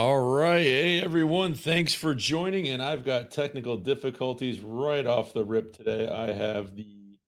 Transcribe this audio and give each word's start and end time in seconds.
All 0.00 0.18
right. 0.18 0.64
Hey, 0.64 1.02
everyone. 1.02 1.52
Thanks 1.52 1.92
for 1.92 2.14
joining. 2.14 2.68
And 2.68 2.82
I've 2.82 3.04
got 3.04 3.30
technical 3.30 3.76
difficulties 3.76 4.60
right 4.60 5.06
off 5.06 5.34
the 5.34 5.44
rip 5.44 5.76
today. 5.76 6.08
I 6.08 6.32
have 6.32 6.74
the 6.74 7.18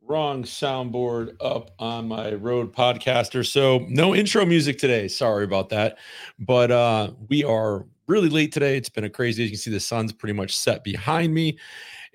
wrong 0.00 0.42
soundboard 0.42 1.36
up 1.42 1.72
on 1.78 2.08
my 2.08 2.32
Rode 2.32 2.74
Podcaster. 2.74 3.46
So, 3.46 3.84
no 3.90 4.14
intro 4.14 4.46
music 4.46 4.78
today. 4.78 5.06
Sorry 5.06 5.44
about 5.44 5.68
that. 5.68 5.98
But 6.38 6.70
uh, 6.70 7.10
we 7.28 7.44
are 7.44 7.84
really 8.06 8.30
late 8.30 8.52
today. 8.52 8.78
It's 8.78 8.88
been 8.88 9.04
a 9.04 9.10
crazy. 9.10 9.42
As 9.44 9.50
you 9.50 9.56
can 9.56 9.60
see, 9.60 9.70
the 9.70 9.78
sun's 9.78 10.14
pretty 10.14 10.32
much 10.32 10.56
set 10.56 10.84
behind 10.84 11.34
me. 11.34 11.58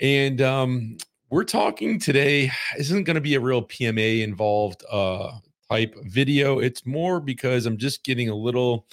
And 0.02 0.42
um, 0.42 0.98
we're 1.30 1.44
talking 1.44 2.00
today. 2.00 2.52
Isn't 2.80 3.04
going 3.04 3.14
to 3.14 3.22
be 3.22 3.36
a 3.36 3.40
real 3.40 3.62
PMA 3.62 4.24
involved 4.24 4.84
uh, 4.92 5.34
type 5.70 5.94
video. 6.06 6.58
It's 6.58 6.84
more 6.84 7.20
because 7.20 7.68
I'm 7.68 7.78
just 7.78 8.04
getting 8.04 8.30
a 8.30 8.36
little 8.36 8.88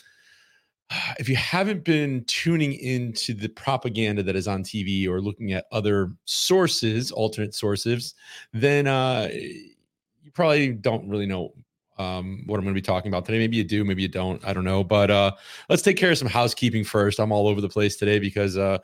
if 1.19 1.29
you 1.29 1.37
haven't 1.37 1.85
been 1.85 2.25
tuning 2.27 2.75
into 2.75 3.35
the 3.35 3.49
propaganda 3.49 4.23
that 4.23 4.37
is 4.37 4.49
on 4.49 4.63
TV 4.63 5.07
or 5.07 5.21
looking 5.21 5.53
at 5.53 5.67
other 5.73 6.13
sources, 6.25 7.11
alternate 7.11 7.55
sources, 7.55 8.15
then 8.53 8.87
uh, 8.87 9.29
you 9.33 10.31
probably 10.33 10.73
don't 10.73 11.09
really 11.09 11.27
know 11.27 11.53
um, 11.97 12.43
what 12.47 12.59
I'm 12.59 12.65
going 12.65 12.75
to 12.75 12.81
be 12.81 12.85
talking 12.85 13.11
about 13.11 13.25
today. 13.25 13.39
Maybe 13.39 13.57
you 13.57 13.65
do, 13.65 13.85
maybe 13.85 14.03
you 14.03 14.09
don't. 14.09 14.45
I 14.45 14.53
don't 14.53 14.65
know. 14.65 14.83
But 14.83 15.11
uh, 15.11 15.33
let's 15.69 15.83
take 15.83 15.97
care 15.97 16.11
of 16.11 16.19
some 16.19 16.29
housekeeping 16.29 16.85
first. 16.85 17.21
I'm 17.21 17.33
all 17.33 17.47
over 17.47 17.61
the 17.61 17.69
place 17.69 17.97
today 17.97 18.19
because, 18.19 18.59
uh, 18.59 18.79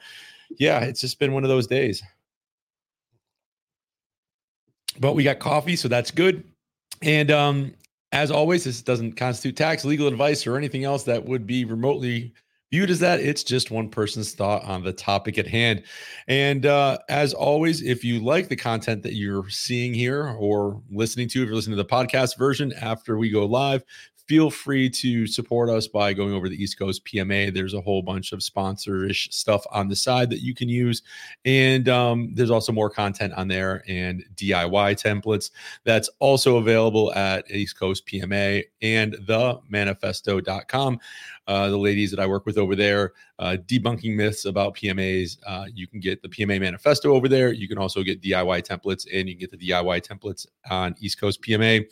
yeah, 0.59 0.81
it's 0.81 1.01
just 1.01 1.19
been 1.19 1.33
one 1.33 1.45
of 1.45 1.49
those 1.49 1.67
days. 1.67 2.03
But 4.99 5.15
we 5.15 5.25
got 5.25 5.39
coffee, 5.39 5.77
so 5.77 5.89
that's 5.89 6.11
good. 6.11 6.45
And 7.03 7.31
um, 7.31 7.75
as 8.13 8.31
always, 8.31 8.65
this 8.65 8.83
doesn't 8.83 9.13
constitute 9.13 9.57
tax, 9.57 9.85
legal 9.85 10.09
advice, 10.09 10.47
or 10.47 10.57
anything 10.57 10.85
else 10.85 11.05
that 11.05 11.25
would 11.25 11.47
be 11.47 11.65
remotely 11.65 12.33
viewed 12.71 12.91
as 12.91 13.01
that. 13.01 13.21
It's 13.21 13.43
just 13.43 13.71
one 13.71 13.89
person's 13.89 14.33
thought 14.33 14.65
on 14.65 14.83
the 14.85 14.93
topic 14.93 15.39
at 15.39 15.47
hand. 15.47 15.83
And 16.29 16.67
uh, 16.67 16.99
as 17.09 17.35
always, 17.35 17.83
if 17.83 18.05
you 18.05 18.21
like 18.21 18.49
the 18.49 18.57
content 18.57 19.03
that 19.03 19.15
you're 19.15 19.49
seeing 19.49 19.93
here 19.93 20.29
or 20.39 20.81
listening 20.91 21.29
to, 21.31 21.43
if 21.43 21.47
you're 21.47 21.55
listening 21.55 21.77
to 21.77 21.83
the 21.83 21.89
podcast 21.89 22.39
version 22.39 22.73
after 22.81 23.19
we 23.19 23.31
go 23.31 23.45
live, 23.45 23.85
feel 24.31 24.49
free 24.49 24.89
to 24.89 25.27
support 25.27 25.69
us 25.69 25.89
by 25.89 26.13
going 26.13 26.33
over 26.33 26.49
the 26.49 26.55
East 26.55 26.79
Coast 26.79 27.05
PMA. 27.05 27.53
There's 27.53 27.75
a 27.75 27.81
whole 27.81 28.01
bunch 28.01 28.31
of 28.31 28.39
sponsorish 28.39 29.33
stuff 29.33 29.65
on 29.73 29.89
the 29.89 29.97
side 29.97 30.31
that 30.31 30.39
you 30.39 30.55
can 30.55 30.69
use. 30.69 31.03
And 31.45 31.89
um, 31.89 32.33
there's 32.33 32.53
also 32.53 32.71
more 32.71 32.91
content 32.91 33.33
on 33.33 33.49
there 33.49 33.83
and 33.89 34.25
DIY 34.37 35.03
templates 35.03 35.51
that's 35.83 36.09
also 36.21 36.59
available 36.59 37.13
at 37.15 37.51
East 37.51 37.77
Coast 37.77 38.07
PMA 38.07 38.63
and 38.81 39.15
the 39.27 39.59
manifesto.com. 39.69 41.01
Uh, 41.49 41.69
the 41.69 41.77
ladies 41.77 42.13
that 42.13 42.21
I 42.21 42.27
work 42.27 42.47
with 42.47 42.57
over 42.57 42.77
there, 42.77 43.15
uh, 43.41 43.57
debunking 43.67 44.15
myths 44.15 44.45
about 44.45 44.77
PMAs. 44.77 45.39
Uh, 45.45 45.65
you 45.75 45.89
can 45.89 45.99
get 45.99 46.23
the 46.23 46.29
PMA 46.29 46.61
manifesto 46.61 47.13
over 47.15 47.27
there. 47.27 47.53
You 47.53 47.67
can 47.67 47.79
also 47.79 48.05
get 48.05 48.23
DIY 48.23 48.65
templates, 48.65 49.09
and 49.13 49.29
you 49.29 49.35
can 49.35 49.41
get 49.41 49.51
the 49.51 49.71
DIY 49.71 50.07
templates 50.07 50.47
on 50.71 50.95
East 51.01 51.21
Coast 51.21 51.43
PMA. 51.43 51.85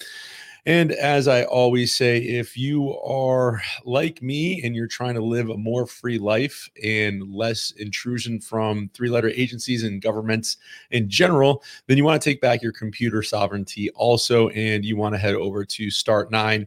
And 0.67 0.93
as 0.93 1.29
I 1.29 1.45
always 1.45 1.95
say, 1.95 2.19
if 2.19 2.57
you 2.57 2.99
are 2.99 3.61
like 3.85 4.23
me 4.23 4.63
and 4.63 4.75
you're 4.75 4.87
trying 4.87 5.15
to 5.15 5.21
live 5.21 5.51
a 5.51 5.57
more 5.57 5.87
free 5.87 6.19
life 6.19 6.69
and 6.83 7.33
less 7.33 7.71
intrusion 7.73 8.41
from 8.41 8.91
three 8.95 9.09
letter 9.09 9.31
agencies 9.31 9.85
and 9.85 10.03
governments 10.03 10.59
in 10.91 11.09
general, 11.09 11.63
then 11.87 11.97
you 11.97 12.05
want 12.05 12.21
to 12.21 12.31
take 12.31 12.41
back 12.41 12.63
your 12.63 12.73
computer 12.73 13.23
sovereignty 13.23 13.91
also. 13.91 14.49
And 14.51 14.85
you 14.85 14.97
want 14.97 15.15
to 15.15 15.19
head 15.19 15.35
over 15.35 15.65
to 15.65 15.87
Start9 15.87 16.67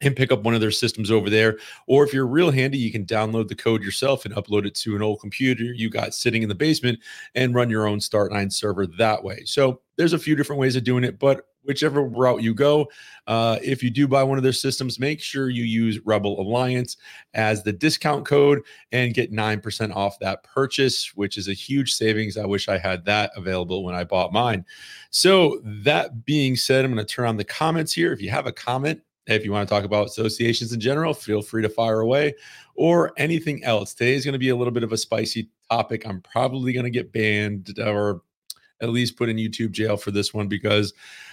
and 0.00 0.16
pick 0.16 0.30
up 0.30 0.42
one 0.42 0.54
of 0.54 0.60
their 0.60 0.70
systems 0.70 1.10
over 1.10 1.28
there. 1.28 1.58
Or 1.86 2.04
if 2.04 2.12
you're 2.12 2.26
real 2.26 2.50
handy, 2.50 2.78
you 2.78 2.92
can 2.92 3.04
download 3.04 3.48
the 3.48 3.54
code 3.54 3.82
yourself 3.82 4.24
and 4.24 4.34
upload 4.34 4.66
it 4.66 4.74
to 4.76 4.94
an 4.94 5.02
old 5.02 5.20
computer 5.20 5.64
you 5.64 5.90
got 5.90 6.14
sitting 6.14 6.42
in 6.42 6.48
the 6.48 6.54
basement 6.54 7.00
and 7.34 7.54
run 7.54 7.70
your 7.70 7.86
own 7.86 7.98
Start9 7.98 8.52
server 8.52 8.86
that 8.86 9.22
way. 9.22 9.42
So 9.44 9.80
there's 9.96 10.12
a 10.12 10.18
few 10.18 10.36
different 10.36 10.60
ways 10.60 10.76
of 10.76 10.84
doing 10.84 11.04
it, 11.04 11.18
but 11.18 11.48
whichever 11.68 12.02
route 12.02 12.42
you 12.42 12.54
go. 12.54 12.88
Uh, 13.26 13.58
if 13.62 13.82
you 13.82 13.90
do 13.90 14.08
buy 14.08 14.24
one 14.24 14.38
of 14.38 14.42
their 14.42 14.54
systems, 14.54 14.98
make 14.98 15.20
sure 15.20 15.50
you 15.50 15.64
use 15.64 16.00
Rebel 16.06 16.40
Alliance 16.40 16.96
as 17.34 17.62
the 17.62 17.72
discount 17.72 18.26
code 18.26 18.62
and 18.90 19.12
get 19.12 19.30
9% 19.30 19.94
off 19.94 20.18
that 20.18 20.42
purchase, 20.42 21.14
which 21.14 21.36
is 21.36 21.46
a 21.46 21.52
huge 21.52 21.92
savings. 21.92 22.38
I 22.38 22.46
wish 22.46 22.68
I 22.68 22.78
had 22.78 23.04
that 23.04 23.30
available 23.36 23.84
when 23.84 23.94
I 23.94 24.02
bought 24.02 24.32
mine. 24.32 24.64
So, 25.10 25.60
that 25.64 26.24
being 26.24 26.56
said, 26.56 26.84
I'm 26.84 26.92
going 26.92 27.04
to 27.06 27.14
turn 27.14 27.28
on 27.28 27.36
the 27.36 27.44
comments 27.44 27.92
here. 27.92 28.12
If 28.12 28.22
you 28.22 28.30
have 28.30 28.46
a 28.46 28.52
comment, 28.52 29.02
if 29.26 29.44
you 29.44 29.52
want 29.52 29.68
to 29.68 29.74
talk 29.74 29.84
about 29.84 30.06
associations 30.06 30.72
in 30.72 30.80
general, 30.80 31.12
feel 31.12 31.42
free 31.42 31.62
to 31.62 31.68
fire 31.68 32.00
away 32.00 32.34
or 32.74 33.12
anything 33.18 33.62
else. 33.62 33.92
Today 33.92 34.14
is 34.14 34.24
going 34.24 34.32
to 34.32 34.38
be 34.38 34.48
a 34.48 34.56
little 34.56 34.72
bit 34.72 34.82
of 34.82 34.92
a 34.92 34.96
spicy 34.96 35.50
topic. 35.70 36.06
I'm 36.06 36.22
probably 36.22 36.72
going 36.72 36.84
to 36.84 36.90
get 36.90 37.12
banned 37.12 37.78
or 37.78 38.22
at 38.80 38.90
least 38.90 39.16
put 39.16 39.28
in 39.28 39.36
YouTube 39.36 39.72
jail 39.72 39.96
for 39.96 40.10
this 40.10 40.32
one 40.32 40.48
because 40.48 40.92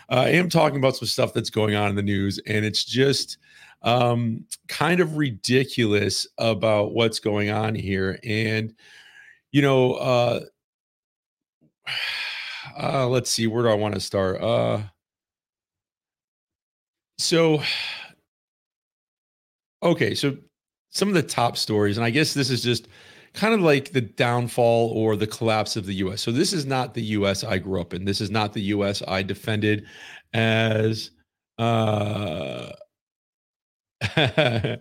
uh, 0.09 0.21
I 0.21 0.29
am 0.29 0.49
talking 0.49 0.77
about 0.77 0.95
some 0.95 1.07
stuff 1.07 1.33
that's 1.33 1.49
going 1.49 1.75
on 1.75 1.89
in 1.89 1.95
the 1.95 2.03
news, 2.03 2.39
and 2.45 2.65
it's 2.65 2.83
just 2.83 3.37
um, 3.81 4.45
kind 4.67 4.99
of 4.99 5.17
ridiculous 5.17 6.27
about 6.37 6.93
what's 6.93 7.19
going 7.19 7.49
on 7.49 7.75
here. 7.75 8.19
And 8.23 8.73
you 9.51 9.61
know, 9.61 9.93
uh, 9.93 10.39
uh, 12.77 13.07
let's 13.07 13.29
see, 13.29 13.47
where 13.47 13.63
do 13.63 13.69
I 13.69 13.75
want 13.75 13.95
to 13.95 14.01
start? 14.01 14.41
Uh, 14.41 14.81
so, 17.17 17.61
okay, 19.83 20.13
so 20.15 20.37
some 20.89 21.07
of 21.07 21.13
the 21.13 21.23
top 21.23 21.57
stories, 21.57 21.97
and 21.97 22.05
I 22.05 22.09
guess 22.09 22.33
this 22.33 22.49
is 22.49 22.63
just 22.63 22.87
kind 23.35 23.53
of 23.53 23.61
like 23.61 23.91
the 23.91 24.01
downfall 24.01 24.91
or 24.91 25.15
the 25.15 25.27
collapse 25.27 25.75
of 25.75 25.85
the 25.85 25.95
US. 25.95 26.21
So 26.21 26.31
this 26.31 26.53
is 26.53 26.65
not 26.65 26.93
the 26.93 27.03
US 27.03 27.43
I 27.43 27.57
grew 27.57 27.81
up 27.81 27.93
in. 27.93 28.05
This 28.05 28.21
is 28.21 28.31
not 28.31 28.53
the 28.53 28.61
US 28.61 29.03
I 29.07 29.23
defended 29.23 29.85
as 30.33 31.11
uh 31.57 32.71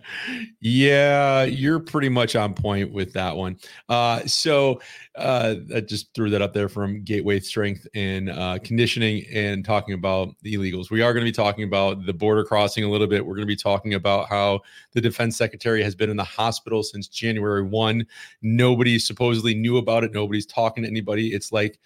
yeah, 0.59 1.43
you're 1.43 1.79
pretty 1.79 2.09
much 2.09 2.35
on 2.35 2.53
point 2.53 2.91
with 2.91 3.13
that 3.13 3.35
one. 3.35 3.57
Uh, 3.87 4.25
so 4.25 4.81
uh, 5.15 5.55
I 5.73 5.79
just 5.81 6.13
threw 6.13 6.29
that 6.29 6.41
up 6.41 6.53
there 6.53 6.67
from 6.67 7.01
Gateway 7.03 7.39
Strength 7.39 7.87
and 7.95 8.29
uh, 8.29 8.59
Conditioning 8.63 9.25
and 9.33 9.63
talking 9.63 9.93
about 9.93 10.35
the 10.41 10.55
illegals. 10.55 10.91
We 10.91 11.01
are 11.01 11.13
going 11.13 11.25
to 11.25 11.29
be 11.29 11.35
talking 11.35 11.63
about 11.63 12.05
the 12.05 12.13
border 12.13 12.43
crossing 12.43 12.83
a 12.83 12.89
little 12.89 13.07
bit. 13.07 13.25
We're 13.25 13.35
going 13.35 13.47
to 13.47 13.47
be 13.47 13.55
talking 13.55 13.93
about 13.93 14.27
how 14.27 14.59
the 14.91 15.01
defense 15.01 15.37
secretary 15.37 15.81
has 15.81 15.95
been 15.95 16.09
in 16.09 16.17
the 16.17 16.23
hospital 16.23 16.83
since 16.83 17.07
January 17.07 17.63
1. 17.63 18.05
Nobody 18.41 18.99
supposedly 18.99 19.55
knew 19.55 19.77
about 19.77 20.03
it. 20.03 20.13
Nobody's 20.13 20.45
talking 20.45 20.83
to 20.83 20.89
anybody. 20.89 21.33
It's 21.33 21.53
like 21.53 21.79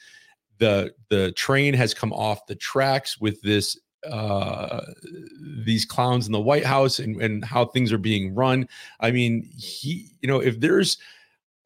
the 0.58 0.94
the 1.10 1.32
train 1.34 1.74
has 1.74 1.94
come 1.94 2.12
off 2.12 2.46
the 2.48 2.56
tracks 2.56 3.20
with 3.20 3.42
this 3.42 3.78
uh 4.08 4.82
these 5.66 5.86
clowns 5.86 6.26
in 6.26 6.32
the 6.32 6.40
white 6.40 6.66
house 6.66 7.00
and, 7.00 7.22
and 7.22 7.44
how 7.44 7.66
things 7.66 7.92
are 7.92 7.98
being 7.98 8.34
run. 8.34 8.68
I 9.00 9.12
mean 9.12 9.50
he 9.58 10.12
you 10.22 10.28
know 10.28 10.40
if 10.40 10.60
there's 10.60 10.98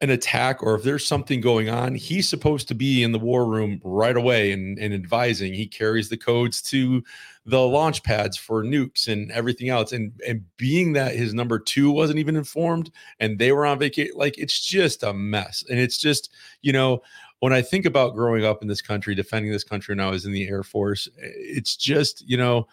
an 0.00 0.10
attack 0.10 0.62
or 0.62 0.74
if 0.74 0.82
there's 0.82 1.06
something 1.06 1.40
going 1.40 1.70
on 1.70 1.94
he's 1.94 2.28
supposed 2.28 2.68
to 2.68 2.74
be 2.74 3.02
in 3.02 3.12
the 3.12 3.18
war 3.18 3.46
room 3.46 3.80
right 3.84 4.16
away 4.16 4.52
and, 4.52 4.78
and 4.78 4.92
advising. 4.92 5.54
He 5.54 5.66
carries 5.66 6.08
the 6.08 6.16
codes 6.16 6.60
to 6.62 7.02
the 7.46 7.60
launch 7.60 8.02
pads 8.02 8.36
for 8.36 8.64
nukes 8.64 9.08
and 9.08 9.30
everything 9.30 9.68
else. 9.68 9.92
And 9.92 10.12
and 10.26 10.44
being 10.56 10.92
that 10.94 11.14
his 11.14 11.34
number 11.34 11.58
two 11.58 11.90
wasn't 11.90 12.18
even 12.18 12.36
informed 12.36 12.90
and 13.20 13.38
they 13.38 13.52
were 13.52 13.64
on 13.64 13.78
vacation 13.78 14.12
like 14.16 14.36
it's 14.38 14.60
just 14.60 15.02
a 15.04 15.14
mess. 15.14 15.64
And 15.70 15.78
it's 15.78 15.98
just 15.98 16.30
you 16.62 16.72
know 16.72 17.00
when 17.44 17.52
I 17.52 17.60
think 17.60 17.84
about 17.84 18.14
growing 18.14 18.42
up 18.42 18.62
in 18.62 18.68
this 18.68 18.80
country, 18.80 19.14
defending 19.14 19.52
this 19.52 19.64
country, 19.64 19.92
and 19.92 20.00
I 20.00 20.08
was 20.08 20.24
in 20.24 20.32
the 20.32 20.48
Air 20.48 20.62
Force, 20.62 21.10
eh, 21.20 21.28
it's 21.34 21.76
just, 21.76 22.26
you 22.26 22.38
know, 22.38 22.66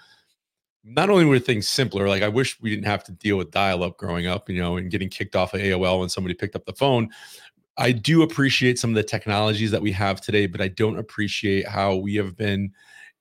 not 0.85 1.09
only 1.09 1.25
were 1.25 1.39
things 1.39 1.67
simpler, 1.67 2.07
like 2.07 2.23
I 2.23 2.29
wish 2.29 2.57
we 2.61 2.69
didn't 2.69 2.85
have 2.85 3.03
to 3.03 3.11
deal 3.11 3.35
with 3.35 3.51
dial 3.51 3.83
up 3.83 3.97
growing 3.97 4.27
up, 4.27 4.49
you 4.49 4.61
know, 4.61 4.77
and 4.77 4.89
getting 4.89 5.09
kicked 5.09 5.35
off 5.35 5.53
of 5.53 5.59
AOL 5.59 5.99
when 5.99 6.07
somebody 6.07 6.35
picked 6.35 6.55
up 6.55 6.63
the 6.63 6.71
phone. 6.71 7.09
I 7.75 7.91
do 7.91 8.21
appreciate 8.21 8.79
some 8.79 8.91
of 8.91 8.95
the 8.95 9.03
technologies 9.03 9.71
that 9.71 9.81
we 9.81 9.91
have 9.91 10.21
today, 10.21 10.47
but 10.47 10.61
I 10.61 10.69
don't 10.69 10.97
appreciate 10.97 11.67
how 11.67 11.97
we 11.97 12.15
have 12.15 12.37
been 12.37 12.71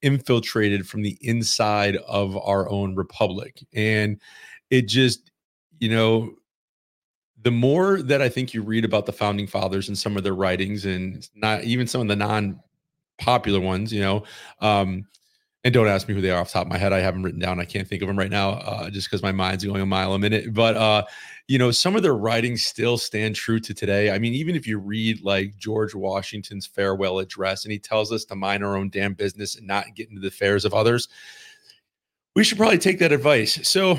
infiltrated 0.03 0.87
from 0.89 1.03
the 1.03 1.19
inside 1.21 1.97
of 1.97 2.37
our 2.37 2.71
own 2.71 2.95
republic. 2.95 3.61
And 3.75 4.21
it 4.71 4.83
just, 4.83 5.33
you 5.81 5.89
know, 5.89 6.37
the 7.43 7.51
more 7.51 8.03
that 8.03 8.21
I 8.21 8.29
think 8.29 8.53
you 8.53 8.63
read 8.63 8.85
about 8.85 9.07
the 9.07 9.13
founding 9.13 9.47
fathers 9.47 9.89
and 9.89 9.97
some 9.97 10.17
of 10.17 10.23
their 10.23 10.35
writings, 10.35 10.85
and 10.85 11.29
not 11.35 11.65
even 11.65 11.87
some 11.87 12.03
of 12.03 12.09
the 12.09 12.17
non-popular 12.17 13.61
ones, 13.61 13.93
you 13.93 14.01
know, 14.01 14.25
um, 14.61 15.07
and 15.63 15.75
don't 15.75 15.89
ask 15.89 16.09
me 16.09 16.15
who 16.15 16.23
they 16.23 16.31
are 16.31 16.41
off 16.41 16.49
the 16.49 16.55
top 16.55 16.67
of 16.67 16.73
my 16.73 16.79
head. 16.79 16.93
I 16.93 17.01
have 17.01 17.15
them 17.15 17.23
written 17.23 17.41
down. 17.41 17.61
I 17.61 17.67
can't 17.67 17.87
think 17.87 18.01
of 18.01 18.09
them 18.09 18.19
right 18.19 18.31
now, 18.31 18.53
uh, 18.53 18.89
just 18.89 19.09
because 19.09 19.23
my 19.23 19.33
mind's 19.33 19.65
going 19.65 19.83
a 19.83 19.87
mile 19.87 20.15
a 20.15 20.19
minute. 20.19 20.55
But 20.55 20.77
uh, 20.77 21.05
you 21.49 21.59
know, 21.59 21.71
some 21.71 21.97
of 21.97 22.03
their 22.03 22.15
writings 22.15 22.63
still 22.63 22.97
stand 22.97 23.37
true 23.37 23.61
to 23.61 23.75
today. 23.75 24.11
I 24.11 24.19
mean, 24.19 24.33
even 24.35 24.57
if 24.57 24.67
you 24.67 24.79
read 24.79 25.23
like 25.23 25.57
George 25.59 25.95
Washington's 25.95 26.67
farewell 26.67 27.19
address, 27.19 27.65
and 27.65 27.73
he 27.73 27.79
tells 27.79 28.11
us 28.11 28.25
to 28.27 28.37
mind 28.37 28.65
our 28.65 28.77
own 28.77 28.89
damn 28.89 29.15
business 29.15 29.57
and 29.57 29.67
not 29.67 29.95
get 29.95 30.09
into 30.09 30.21
the 30.21 30.29
affairs 30.29 30.65
of 30.65 30.73
others, 30.73 31.09
we 32.35 32.45
should 32.45 32.57
probably 32.57 32.79
take 32.79 32.99
that 33.01 33.13
advice. 33.13 33.69
So 33.69 33.99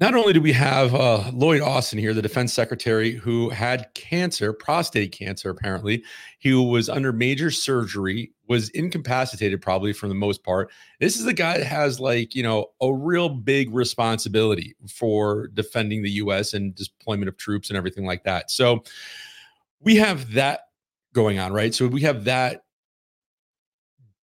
not 0.00 0.14
only 0.14 0.32
do 0.32 0.40
we 0.40 0.52
have 0.52 0.94
uh, 0.94 1.30
Lloyd 1.32 1.60
Austin 1.60 1.98
here, 1.98 2.14
the 2.14 2.22
defense 2.22 2.52
secretary, 2.52 3.12
who 3.12 3.48
had 3.48 3.92
cancer, 3.94 4.52
prostate 4.52 5.12
cancer, 5.12 5.50
apparently, 5.50 6.04
he 6.38 6.52
was 6.52 6.88
under 6.88 7.12
major 7.12 7.50
surgery, 7.50 8.32
was 8.48 8.68
incapacitated 8.70 9.60
probably 9.60 9.92
for 9.92 10.08
the 10.08 10.14
most 10.14 10.44
part. 10.44 10.70
This 11.00 11.16
is 11.16 11.24
the 11.24 11.32
guy 11.32 11.58
that 11.58 11.66
has 11.66 11.98
like, 11.98 12.34
you 12.34 12.42
know, 12.42 12.66
a 12.80 12.92
real 12.92 13.28
big 13.28 13.74
responsibility 13.74 14.74
for 14.88 15.48
defending 15.48 16.02
the 16.02 16.12
US 16.12 16.54
and 16.54 16.74
deployment 16.74 17.28
of 17.28 17.36
troops 17.36 17.68
and 17.68 17.76
everything 17.76 18.06
like 18.06 18.24
that. 18.24 18.50
So 18.50 18.84
we 19.80 19.96
have 19.96 20.32
that 20.32 20.60
going 21.12 21.38
on, 21.38 21.52
right? 21.52 21.74
So 21.74 21.86
we 21.88 22.02
have 22.02 22.24
that 22.24 22.62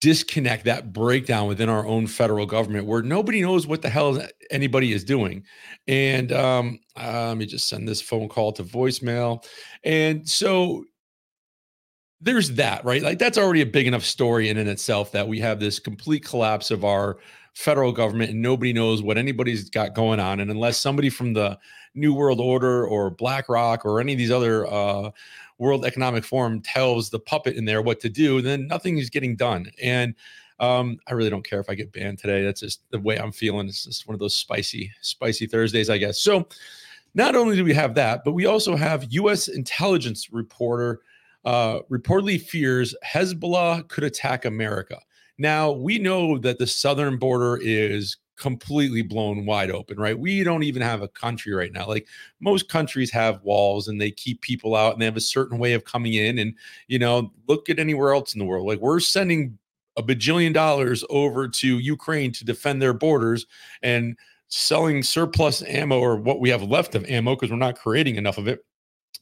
disconnect, 0.01 0.65
that 0.65 0.93
breakdown 0.93 1.47
within 1.47 1.69
our 1.69 1.85
own 1.85 2.07
federal 2.07 2.45
government 2.45 2.85
where 2.85 3.01
nobody 3.01 3.41
knows 3.41 3.65
what 3.65 3.81
the 3.81 3.89
hell 3.89 4.21
anybody 4.51 4.93
is 4.93 5.03
doing. 5.03 5.43
And 5.87 6.31
um, 6.31 6.79
uh, 6.95 7.29
let 7.29 7.37
me 7.37 7.45
just 7.45 7.67
send 7.67 7.87
this 7.87 8.01
phone 8.01 8.29
call 8.29 8.51
to 8.53 8.63
voicemail. 8.63 9.43
And 9.83 10.27
so 10.27 10.85
there's 12.21 12.51
that, 12.51 12.83
right? 12.85 13.01
Like 13.01 13.19
that's 13.19 13.37
already 13.37 13.61
a 13.61 13.65
big 13.65 13.87
enough 13.87 14.03
story 14.03 14.49
in 14.49 14.57
and 14.57 14.69
itself 14.69 15.11
that 15.11 15.27
we 15.27 15.39
have 15.39 15.59
this 15.59 15.79
complete 15.79 16.23
collapse 16.25 16.71
of 16.71 16.83
our 16.83 17.17
federal 17.53 17.91
government 17.91 18.31
and 18.31 18.41
nobody 18.41 18.73
knows 18.73 19.01
what 19.01 19.17
anybody's 19.17 19.69
got 19.69 19.93
going 19.93 20.19
on. 20.19 20.39
And 20.39 20.51
unless 20.51 20.77
somebody 20.77 21.09
from 21.09 21.33
the 21.33 21.57
New 21.93 22.13
World 22.13 22.41
Order 22.41 22.85
or 22.85 23.09
BlackRock 23.09 23.85
or 23.85 24.01
any 24.01 24.11
of 24.11 24.17
these 24.17 24.31
other 24.31 24.67
uh, 24.67 25.11
World 25.57 25.85
Economic 25.85 26.23
Forum 26.23 26.61
tells 26.61 27.09
the 27.09 27.19
puppet 27.19 27.55
in 27.55 27.65
there 27.65 27.81
what 27.81 27.99
to 28.01 28.09
do, 28.09 28.41
then 28.41 28.67
nothing 28.67 28.97
is 28.97 29.09
getting 29.09 29.35
done. 29.35 29.71
And 29.81 30.15
um, 30.59 30.99
I 31.07 31.13
really 31.13 31.29
don't 31.29 31.47
care 31.47 31.59
if 31.59 31.69
I 31.69 31.75
get 31.75 31.91
banned 31.91 32.19
today. 32.19 32.43
That's 32.43 32.61
just 32.61 32.81
the 32.91 32.99
way 32.99 33.17
I'm 33.17 33.31
feeling. 33.31 33.67
It's 33.67 33.85
just 33.85 34.07
one 34.07 34.13
of 34.13 34.19
those 34.19 34.35
spicy, 34.35 34.91
spicy 35.01 35.47
Thursdays, 35.47 35.89
I 35.89 35.97
guess. 35.97 36.19
So 36.19 36.47
not 37.13 37.35
only 37.35 37.55
do 37.55 37.63
we 37.63 37.73
have 37.73 37.95
that, 37.95 38.23
but 38.23 38.33
we 38.33 38.45
also 38.45 38.75
have 38.75 39.11
U.S. 39.11 39.47
intelligence 39.47 40.31
reporter 40.31 41.01
uh, 41.45 41.81
reportedly 41.91 42.41
fears 42.41 42.95
Hezbollah 43.05 43.87
could 43.87 44.03
attack 44.03 44.45
America. 44.45 44.99
Now 45.37 45.71
we 45.71 45.99
know 45.99 46.37
that 46.39 46.57
the 46.57 46.67
southern 46.67 47.17
border 47.17 47.59
is 47.61 48.17
completely 48.37 49.01
blown 49.01 49.45
wide 49.45 49.71
open, 49.71 49.97
right? 49.97 50.17
We 50.17 50.43
don't 50.43 50.63
even 50.63 50.81
have 50.81 51.01
a 51.01 51.07
country 51.07 51.53
right 51.53 51.71
now. 51.71 51.87
Like 51.87 52.07
most 52.39 52.69
countries 52.69 53.11
have 53.11 53.41
walls 53.43 53.87
and 53.87 53.99
they 53.99 54.11
keep 54.11 54.41
people 54.41 54.75
out 54.75 54.93
and 54.93 55.01
they 55.01 55.05
have 55.05 55.17
a 55.17 55.21
certain 55.21 55.57
way 55.57 55.73
of 55.73 55.85
coming 55.85 56.13
in. 56.13 56.39
And, 56.39 56.53
you 56.87 56.99
know, 56.99 57.31
look 57.47 57.69
at 57.69 57.79
anywhere 57.79 58.13
else 58.13 58.33
in 58.33 58.39
the 58.39 58.45
world. 58.45 58.67
Like 58.67 58.79
we're 58.79 58.99
sending 58.99 59.57
a 59.97 60.03
bajillion 60.03 60.53
dollars 60.53 61.03
over 61.09 61.47
to 61.47 61.79
Ukraine 61.79 62.31
to 62.33 62.45
defend 62.45 62.81
their 62.81 62.93
borders 62.93 63.45
and 63.81 64.17
selling 64.49 65.03
surplus 65.03 65.63
ammo 65.63 65.99
or 65.99 66.17
what 66.17 66.39
we 66.39 66.49
have 66.49 66.63
left 66.63 66.95
of 66.95 67.05
ammo 67.05 67.35
because 67.35 67.49
we're 67.49 67.57
not 67.57 67.79
creating 67.79 68.15
enough 68.15 68.37
of 68.37 68.47
it, 68.47 68.65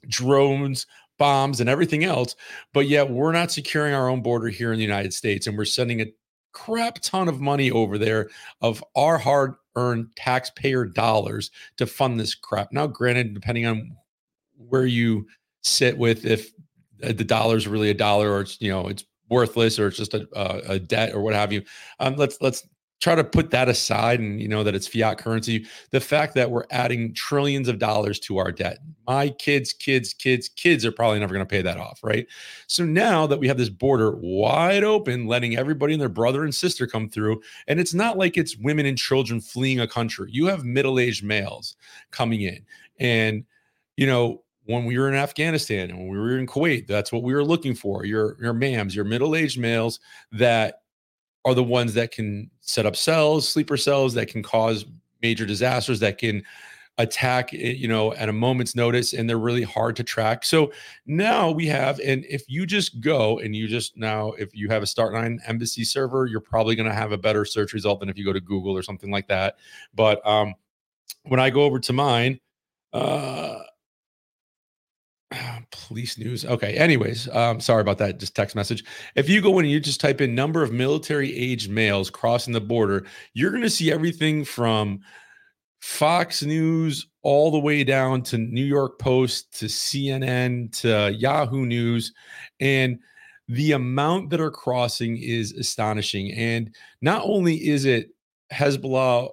drones, 0.07 0.87
bombs, 1.19 1.59
and 1.59 1.69
everything 1.69 2.03
else. 2.03 2.35
But 2.73 2.87
yet 2.87 3.09
we're 3.09 3.31
not 3.31 3.51
securing 3.51 3.93
our 3.93 4.09
own 4.09 4.21
border 4.21 4.47
here 4.47 4.71
in 4.71 4.77
the 4.77 4.83
United 4.83 5.13
States 5.13 5.47
and 5.47 5.57
we're 5.57 5.65
sending 5.65 5.99
it 5.99 6.17
crap 6.53 6.99
ton 6.99 7.27
of 7.27 7.41
money 7.41 7.71
over 7.71 7.97
there 7.97 8.29
of 8.61 8.83
our 8.95 9.17
hard 9.17 9.55
earned 9.75 10.07
taxpayer 10.15 10.85
dollars 10.85 11.51
to 11.77 11.85
fund 11.85 12.19
this 12.19 12.35
crap. 12.35 12.71
Now, 12.71 12.87
granted, 12.87 13.33
depending 13.33 13.65
on 13.65 13.97
where 14.57 14.85
you 14.85 15.27
sit 15.61 15.97
with 15.97 16.25
if 16.25 16.51
the 16.99 17.23
dollar 17.23 17.57
is 17.57 17.67
really 17.67 17.89
a 17.89 17.93
dollar 17.93 18.31
or 18.31 18.41
it's 18.41 18.59
you 18.61 18.69
know 18.71 18.87
it's 18.87 19.03
worthless 19.29 19.79
or 19.79 19.87
it's 19.87 19.97
just 19.97 20.13
a, 20.13 20.27
a, 20.33 20.73
a 20.73 20.79
debt 20.79 21.13
or 21.13 21.21
what 21.21 21.33
have 21.33 21.51
you 21.51 21.63
um, 21.99 22.15
let's 22.15 22.37
let's 22.41 22.67
try 23.03 23.15
to 23.15 23.23
put 23.23 23.51
that 23.51 23.67
aside 23.67 24.21
and 24.21 24.41
you 24.41 24.47
know 24.47 24.63
that 24.63 24.73
it's 24.73 24.87
fiat 24.87 25.17
currency 25.17 25.65
the 25.91 25.99
fact 25.99 26.33
that 26.33 26.49
we're 26.49 26.63
adding 26.71 27.13
trillions 27.13 27.67
of 27.67 27.77
dollars 27.77 28.17
to 28.17 28.37
our 28.37 28.49
debt. 28.49 28.79
My 29.05 29.27
kids 29.27 29.73
kids 29.73 30.13
kids 30.13 30.47
kids 30.47 30.85
are 30.85 30.91
probably 30.91 31.19
never 31.19 31.33
going 31.33 31.45
to 31.45 31.49
pay 31.49 31.61
that 31.61 31.77
off 31.77 31.99
right? 32.01 32.25
So 32.67 32.85
now 32.85 33.27
that 33.27 33.39
we 33.39 33.47
have 33.49 33.57
this 33.57 33.67
border 33.67 34.15
wide 34.15 34.85
open 34.85 35.27
letting 35.27 35.57
everybody 35.57 35.93
and 35.93 36.01
their 36.01 36.07
brother 36.07 36.45
and 36.45 36.55
sister 36.55 36.87
come 36.87 37.09
through 37.09 37.41
and 37.67 37.77
it's 37.77 37.93
not 37.93 38.17
like 38.17 38.37
it's 38.37 38.55
women 38.55 38.85
and 38.85 38.97
children 38.97 39.41
fleeing 39.41 39.81
a 39.81 39.87
country. 39.87 40.29
You 40.31 40.45
have 40.45 40.63
middle-aged 40.63 41.25
males 41.25 41.75
coming 42.11 42.41
in. 42.41 42.65
And 42.99 43.43
you 43.97 44.07
know 44.07 44.43
when 44.65 44.85
we 44.85 44.97
were 44.97 45.09
in 45.09 45.15
Afghanistan 45.15 45.89
and 45.89 45.99
when 45.99 46.07
we 46.07 46.17
were 46.17 46.39
in 46.39 46.47
Kuwait, 46.47 46.87
that's 46.87 47.11
what 47.11 47.21
we 47.21 47.33
were 47.33 47.43
looking 47.43 47.75
for. 47.75 48.05
Your 48.05 48.37
your 48.41 48.53
mams, 48.53 48.95
your 48.95 49.03
middle-aged 49.03 49.59
males 49.59 49.99
that 50.31 50.82
are 51.45 51.53
the 51.53 51.63
ones 51.63 51.93
that 51.93 52.11
can 52.11 52.49
set 52.61 52.85
up 52.85 52.95
cells, 52.95 53.47
sleeper 53.47 53.77
cells 53.77 54.13
that 54.13 54.27
can 54.27 54.41
cause 54.41 54.85
major 55.21 55.45
disasters 55.45 55.99
that 55.99 56.17
can 56.17 56.43
attack 56.99 57.53
eh, 57.53 57.71
you 57.71 57.87
know 57.87 58.13
at 58.13 58.29
a 58.29 58.33
moment's 58.33 58.75
notice 58.75 59.13
and 59.13 59.27
they're 59.27 59.39
really 59.39 59.63
hard 59.63 59.95
to 59.95 60.03
track. 60.03 60.43
So 60.43 60.71
now 61.07 61.49
we 61.49 61.65
have 61.67 61.99
and 61.99 62.23
if 62.25 62.43
you 62.47 62.65
just 62.65 63.01
go 63.01 63.39
and 63.39 63.55
you 63.55 63.67
just 63.67 63.97
now 63.97 64.33
if 64.33 64.55
you 64.55 64.69
have 64.69 64.83
a 64.83 64.85
start9 64.85 65.39
embassy 65.47 65.83
server 65.83 66.27
you're 66.27 66.39
probably 66.39 66.75
going 66.75 66.89
to 66.89 66.93
have 66.95 67.11
a 67.11 67.17
better 67.17 67.45
search 67.45 67.73
result 67.73 67.99
than 67.99 68.09
if 68.09 68.17
you 68.17 68.23
go 68.25 68.33
to 68.33 68.41
google 68.41 68.77
or 68.77 68.83
something 68.83 69.09
like 69.09 69.27
that. 69.27 69.55
But 69.95 70.25
um 70.27 70.53
when 71.23 71.39
i 71.39 71.49
go 71.49 71.63
over 71.63 71.79
to 71.79 71.93
mine 71.93 72.39
uh 72.91 73.59
police 75.71 76.17
news. 76.17 76.45
Okay. 76.45 76.73
Anyways, 76.75 77.27
um, 77.29 77.59
sorry 77.59 77.81
about 77.81 77.97
that. 77.99 78.19
Just 78.19 78.35
text 78.35 78.55
message. 78.55 78.83
If 79.15 79.29
you 79.29 79.41
go 79.41 79.59
in 79.59 79.65
and 79.65 79.71
you 79.71 79.79
just 79.79 80.01
type 80.01 80.21
in 80.21 80.35
number 80.35 80.63
of 80.63 80.71
military 80.71 81.35
aged 81.35 81.69
males 81.69 82.09
crossing 82.09 82.53
the 82.53 82.61
border, 82.61 83.05
you're 83.33 83.51
going 83.51 83.63
to 83.63 83.69
see 83.69 83.91
everything 83.91 84.45
from 84.45 84.99
Fox 85.81 86.43
News 86.43 87.07
all 87.21 87.51
the 87.51 87.59
way 87.59 87.83
down 87.83 88.21
to 88.23 88.37
New 88.37 88.63
York 88.63 88.99
Post 88.99 89.57
to 89.59 89.65
CNN 89.65 90.71
to 90.81 91.13
Yahoo 91.17 91.65
News. 91.65 92.13
And 92.59 92.99
the 93.47 93.73
amount 93.73 94.29
that 94.29 94.39
are 94.39 94.51
crossing 94.51 95.17
is 95.17 95.51
astonishing. 95.53 96.31
And 96.31 96.73
not 97.01 97.23
only 97.25 97.55
is 97.67 97.85
it 97.85 98.09
Hezbollah 98.51 99.29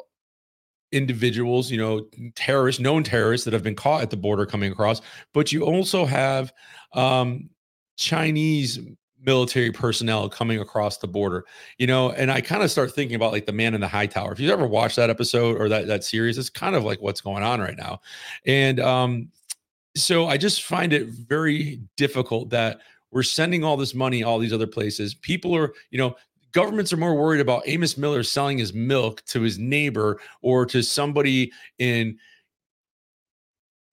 individuals, 0.93 1.71
you 1.71 1.79
know, 1.79 2.07
terrorists, 2.35 2.81
known 2.81 3.03
terrorists 3.03 3.45
that 3.45 3.53
have 3.53 3.63
been 3.63 3.77
caught 3.77 4.03
at 4.03 4.11
the 4.11 4.17
border 4.17 4.47
coming 4.47 4.73
across, 4.73 5.01
but 5.33 5.53
you 5.53 5.63
also 5.65 6.05
have 6.05 6.53
um, 6.95 7.49
Chinese 7.97 8.79
military 9.23 9.71
personnel 9.71 10.29
coming 10.29 10.61
across 10.61 10.99
the 10.99 11.07
border, 11.07 11.45
you 11.79 11.87
know, 11.87 12.11
and 12.13 12.31
I 12.31 12.41
kind 12.41 12.63
of 12.63 12.71
start 12.71 12.93
thinking 12.95 13.15
about 13.15 13.33
like 13.33 13.47
the 13.47 13.53
man 13.53 13.75
in 13.75 13.81
the 13.81 13.89
high 13.89 14.07
tower. 14.07 14.33
If 14.33 14.41
you've 14.41 14.51
ever 14.51 14.67
watched 14.67 14.97
that 14.97 15.11
episode 15.11 15.61
or 15.61 15.69
that 15.69 15.87
that 15.87 16.05
series, 16.05 16.39
it's 16.39 16.51
kind 16.51 16.75
of 16.75 16.85
like 16.85 17.01
what's 17.01 17.21
going 17.21 17.43
on 17.43 17.61
right 17.61 17.77
now. 17.77 18.01
And 18.47 18.81
um, 18.81 19.29
so 19.97 20.27
I 20.27 20.37
just 20.37 20.63
find 20.63 20.93
it 20.93 21.09
very 21.09 21.81
difficult 21.97 22.51
that 22.51 22.81
we're 23.11 23.23
sending 23.23 23.65
all 23.65 23.77
this 23.77 23.95
money 23.95 24.23
all 24.23 24.39
these 24.39 24.53
other 24.53 24.67
places 24.67 25.15
people 25.15 25.55
are 25.55 25.73
you 25.91 25.99
know 25.99 26.15
governments 26.53 26.93
are 26.93 26.97
more 26.97 27.15
worried 27.15 27.41
about 27.41 27.63
Amos 27.67 27.97
Miller 27.97 28.23
selling 28.23 28.59
his 28.59 28.73
milk 28.73 29.25
to 29.27 29.41
his 29.41 29.59
neighbor 29.59 30.21
or 30.43 30.67
to 30.67 30.83
somebody 30.83 31.53
in 31.79 32.19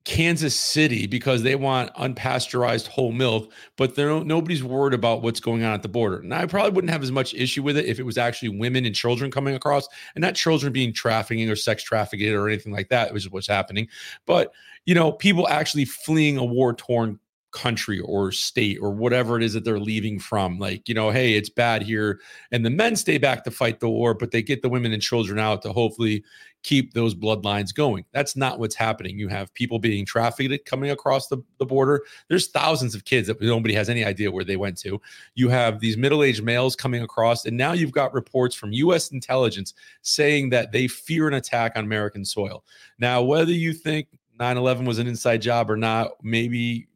Kansas 0.08 0.56
City 0.56 1.06
because 1.06 1.44
they 1.44 1.56
want 1.56 1.94
unpasteurized 1.96 2.88
whole 2.88 3.12
milk, 3.12 3.52
but 3.76 3.94
they're 3.94 4.24
nobody's 4.24 4.64
worried 4.64 4.94
about 4.94 5.22
what's 5.22 5.42
going 5.42 5.66
on 5.66 5.74
at 5.74 5.82
the 5.82 5.90
border. 5.90 6.20
And 6.20 6.34
I 6.34 6.46
probably 6.46 6.72
wouldn't 6.72 6.92
have 6.92 7.04
as 7.04 7.12
much 7.12 7.34
issue 7.34 7.62
with 7.62 7.76
it 7.76 7.86
if 7.88 8.00
it 8.00 8.04
was 8.04 8.18
actually 8.18 8.58
women 8.58 8.86
and 8.86 8.96
children 8.96 9.30
coming 9.32 9.54
across, 9.54 9.86
and 10.16 10.22
not 10.22 10.36
children 10.36 10.72
being 10.72 10.94
trafficking 10.94 11.50
or 11.50 11.58
sex 11.58 11.84
trafficked 11.84 12.24
or 12.24 12.48
anything 12.48 12.72
like 12.72 12.88
that, 12.88 13.14
which 13.14 13.26
is 13.26 13.32
what's 13.32 13.48
happening. 13.48 13.90
But 14.26 14.54
you 14.86 14.96
know, 14.96 15.12
people 15.12 15.46
actually 15.50 15.84
fleeing 15.84 16.38
a 16.38 16.46
war 16.46 16.74
torn 16.74 17.20
country 17.58 18.00
or 18.00 18.32
state 18.32 18.78
or 18.80 18.92
whatever 18.92 19.36
it 19.36 19.44
is 19.44 19.54
that 19.54 19.66
they're 19.66 19.80
leaving 19.80 20.20
from. 20.20 20.60
Like, 20.60 20.88
you 20.88 20.94
know, 20.94 21.10
hey, 21.10 21.34
it's 21.34 21.50
bad 21.50 21.82
here. 21.82 22.20
And 22.52 22.64
the 22.64 22.70
men 22.70 22.96
stay 22.96 23.18
back 23.18 23.44
to 23.44 23.52
fight 23.52 23.80
the 23.80 23.90
war, 23.90 24.14
but 24.14 24.30
they 24.30 24.44
get 24.44 24.62
the 24.62 24.70
women 24.70 24.94
and 24.94 25.02
children 25.02 25.40
out 25.40 25.64
to 25.64 25.74
hopefully 25.74 26.24
keep 26.62 26.94
those 26.94 27.16
bloodlines 27.16 27.74
going. 27.74 28.06
That's 28.12 28.36
not 28.36 28.60
what's 28.60 28.76
happening. 28.76 29.18
You 29.18 29.28
have 29.30 29.54
people 29.56 29.80
being 29.80 30.06
trafficked 30.06 30.70
coming 30.70 30.92
across 30.92 31.28
the, 31.28 31.40
the 31.58 31.66
border. 31.66 32.04
There's 32.28 32.48
thousands 32.48 32.94
of 32.94 33.06
kids 33.06 33.28
that 33.28 33.42
nobody 33.42 33.74
has 33.74 33.90
any 33.90 34.06
idea 34.06 34.32
where 34.32 34.44
they 34.44 34.58
went 34.58 34.78
to. 34.80 35.02
You 35.34 35.50
have 35.50 35.80
these 35.80 35.98
middle 35.98 36.24
aged 36.24 36.44
males 36.44 36.76
coming 36.76 37.02
across. 37.02 37.46
And 37.46 37.58
now 37.58 37.74
you've 37.74 37.92
got 37.92 38.14
reports 38.14 38.56
from 38.56 38.72
U.S. 38.74 39.10
intelligence 39.12 39.74
saying 40.04 40.50
that 40.50 40.72
they 40.72 40.88
fear 40.88 41.28
an 41.28 41.34
attack 41.34 41.72
on 41.76 41.86
American 41.86 42.24
soil. 42.24 42.64
Now, 43.00 43.24
whether 43.24 43.52
you 43.52 43.74
think 43.74 44.10
9 44.38 44.58
11 44.58 44.86
was 44.86 45.00
an 45.00 45.08
inside 45.08 45.42
job 45.42 45.72
or 45.72 45.78
not, 45.78 46.12
maybe 46.22 46.88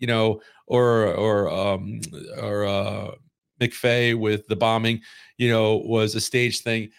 you 0.00 0.06
know, 0.06 0.40
or 0.66 1.14
or 1.14 1.50
um, 1.50 2.00
or 2.40 2.64
uh, 2.64 3.10
McVeigh 3.60 4.18
with 4.18 4.46
the 4.48 4.56
bombing, 4.56 5.00
you 5.36 5.48
know, 5.48 5.78
was 5.78 6.14
a 6.14 6.20
stage 6.20 6.60
thing. 6.60 6.90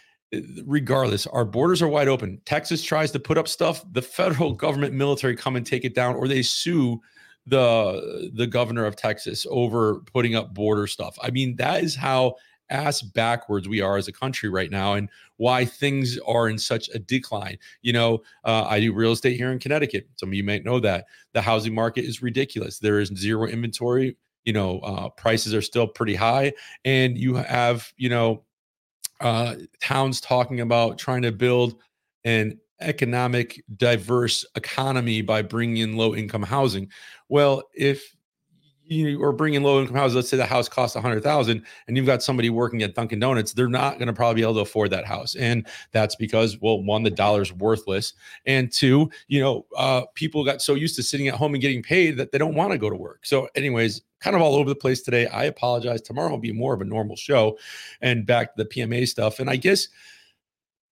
Regardless, 0.66 1.26
our 1.28 1.46
borders 1.46 1.82
are 1.82 1.88
wide 1.88 2.08
open. 2.08 2.40
Texas 2.46 2.84
tries 2.84 3.12
to 3.12 3.20
put 3.20 3.38
up 3.38 3.48
stuff. 3.48 3.84
The 3.94 4.02
federal 4.02 4.54
government 4.54 4.94
military 4.94 5.36
come 5.36 5.56
and 5.56 5.66
take 5.66 5.86
it 5.86 5.96
down, 5.96 6.16
or 6.16 6.28
they 6.28 6.44
sue 6.44 7.00
the 7.48 8.32
the 8.36 8.48
governor 8.48 8.86
of 8.86 8.96
Texas 8.96 9.46
over 9.50 10.02
putting 10.14 10.36
up 10.36 10.54
border 10.54 10.88
stuff. 10.88 11.18
I 11.22 11.32
mean, 11.32 11.56
that 11.56 11.84
is 11.84 11.96
how 11.96 12.36
ass 12.70 13.02
backwards 13.02 13.68
we 13.68 13.82
are 13.82 13.98
as 13.98 14.08
a 14.08 14.12
country 14.12 14.50
right 14.50 14.72
now 14.72 14.94
and 14.94 15.10
why 15.38 15.66
things 15.66 16.18
are 16.28 16.50
in 16.50 16.58
such 16.58 16.90
a 16.90 17.00
decline. 17.00 17.58
You 17.82 17.94
know, 17.94 18.22
uh, 18.44 18.66
I 18.68 18.80
do 18.80 18.94
real 18.94 19.12
estate 19.12 19.38
here 19.38 19.52
in 19.52 19.60
Connecticut. 19.60 20.08
Some 20.18 20.30
of 20.30 20.34
you 20.34 20.44
might 20.44 20.66
know 20.66 20.80
that 20.82 21.06
the 21.34 21.42
housing 21.42 21.74
market 21.74 22.06
is 22.06 22.22
ridiculous. 22.22 22.80
There 22.80 23.00
is 23.00 23.10
zero 23.16 23.48
inventory. 23.48 24.18
You 24.46 24.54
know, 24.54 24.80
uh, 24.80 25.10
prices 25.10 25.54
are 25.54 25.62
still 25.62 25.88
pretty 25.88 26.16
high, 26.16 26.54
and 26.86 27.18
you 27.18 27.36
have 27.36 27.92
you 27.98 28.10
know 28.10 28.44
uh, 29.22 29.56
towns 29.82 30.22
talking 30.22 30.62
about 30.62 30.98
trying 30.98 31.22
to 31.24 31.32
build 31.32 31.76
an 32.24 32.60
economic 32.82 33.62
diverse 33.76 34.46
economy 34.56 35.22
by 35.22 35.42
bringing 35.42 35.78
in 35.78 35.98
low 35.98 36.16
income 36.16 36.44
housing 36.44 36.90
well 37.28 37.62
if 37.74 38.16
you 38.90 39.22
are 39.24 39.32
bringing 39.32 39.62
low 39.62 39.80
income 39.80 39.96
houses 39.96 40.16
let's 40.16 40.30
say 40.30 40.38
the 40.38 40.46
house 40.46 40.68
costs 40.68 40.96
a 40.96 41.02
hundred 41.02 41.22
thousand 41.24 41.64
and 41.88 41.96
you've 41.96 42.06
got 42.06 42.24
somebody 42.24 42.50
working 42.50 42.82
at 42.84 42.96
dunkin 42.96 43.20
donuts 43.20 43.54
they're 43.54 43.68
not 43.68 43.98
going 44.00 44.08
to 44.08 44.14
probably 44.14 44.36
be 44.36 44.42
able 44.42 44.56
to 44.56 44.60
afford 44.62 44.90
that 44.90 45.06
house. 45.06 45.36
And 45.36 45.68
that's 45.92 46.16
because 46.16 46.60
well 46.60 46.82
one 46.82 47.04
the 47.04 47.10
dollar's 47.10 47.54
worthless. 47.54 48.14
And 48.46 48.72
two 48.72 49.10
you 49.28 49.40
know 49.40 49.66
uh, 49.78 50.04
people 50.16 50.44
got 50.44 50.62
so 50.62 50.76
used 50.76 50.96
to 50.96 51.04
sitting 51.04 51.28
at 51.28 51.36
home 51.36 51.54
and 51.54 51.62
getting 51.62 51.84
paid 51.84 52.18
that 52.18 52.32
they 52.32 52.38
don't 52.38 52.56
want 52.56 52.72
to 52.72 52.78
go 52.78 52.90
to 52.90 52.96
work. 52.96 53.26
So 53.26 53.48
anyways 53.56 54.02
kind 54.20 54.36
of 54.36 54.42
all 54.42 54.56
over 54.56 54.68
the 54.68 54.76
place 54.76 55.02
today. 55.02 55.28
I 55.28 55.46
apologize. 55.46 56.02
Tomorrow 56.02 56.32
will 56.32 56.40
be 56.40 56.52
more 56.52 56.74
of 56.74 56.82
a 56.82 56.86
normal 56.86 57.16
show 57.16 57.58
and 58.02 58.26
back 58.26 58.56
to 58.56 58.64
the 58.64 58.70
pma 58.70 59.08
stuff. 59.08 59.40
And 59.40 59.50
i 59.50 59.56
guess 59.56 59.88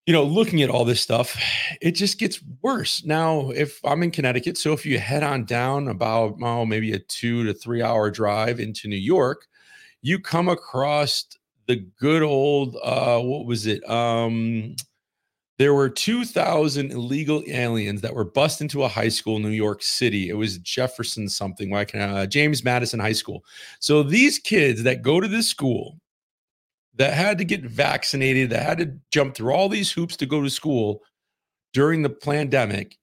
you 0.08 0.14
know, 0.14 0.24
looking 0.24 0.62
at 0.62 0.70
all 0.70 0.86
this 0.86 1.02
stuff, 1.02 1.38
it 1.82 1.90
just 1.90 2.18
gets 2.18 2.40
worse. 2.62 3.04
Now, 3.04 3.50
if 3.50 3.78
I'm 3.84 4.02
in 4.02 4.10
Connecticut, 4.10 4.56
so 4.56 4.72
if 4.72 4.86
you 4.86 4.98
head 4.98 5.22
on 5.22 5.44
down 5.44 5.88
about 5.88 6.36
oh, 6.42 6.64
maybe 6.64 6.94
a 6.94 6.98
two 6.98 7.44
to 7.44 7.52
three 7.52 7.82
hour 7.82 8.10
drive 8.10 8.58
into 8.58 8.88
New 8.88 8.96
York, 8.96 9.46
you 10.00 10.18
come 10.18 10.48
across 10.48 11.26
the 11.66 11.76
good 12.00 12.22
old 12.22 12.78
uh 12.82 13.20
what 13.20 13.44
was 13.44 13.66
it? 13.66 13.86
Um 13.86 14.76
there 15.58 15.74
were 15.74 15.90
2000 15.90 16.90
illegal 16.90 17.42
aliens 17.46 18.00
that 18.00 18.14
were 18.14 18.24
bussed 18.24 18.62
into 18.62 18.84
a 18.84 18.88
high 18.88 19.10
school 19.10 19.36
in 19.36 19.42
New 19.42 19.50
York 19.50 19.82
City. 19.82 20.30
It 20.30 20.38
was 20.38 20.56
Jefferson 20.58 21.28
something, 21.28 21.70
like 21.70 21.94
uh, 21.94 22.24
James 22.26 22.64
Madison 22.64 23.00
High 23.00 23.12
School. 23.12 23.44
So 23.80 24.02
these 24.02 24.38
kids 24.38 24.84
that 24.84 25.02
go 25.02 25.20
to 25.20 25.28
this 25.28 25.48
school 25.48 25.98
that 26.98 27.14
had 27.14 27.38
to 27.38 27.44
get 27.44 27.64
vaccinated, 27.64 28.50
that 28.50 28.62
had 28.62 28.78
to 28.78 28.92
jump 29.12 29.34
through 29.34 29.52
all 29.52 29.68
these 29.68 29.90
hoops 29.90 30.16
to 30.16 30.26
go 30.26 30.42
to 30.42 30.50
school 30.50 31.00
during 31.72 32.02
the 32.02 32.10
pandemic, 32.10 32.98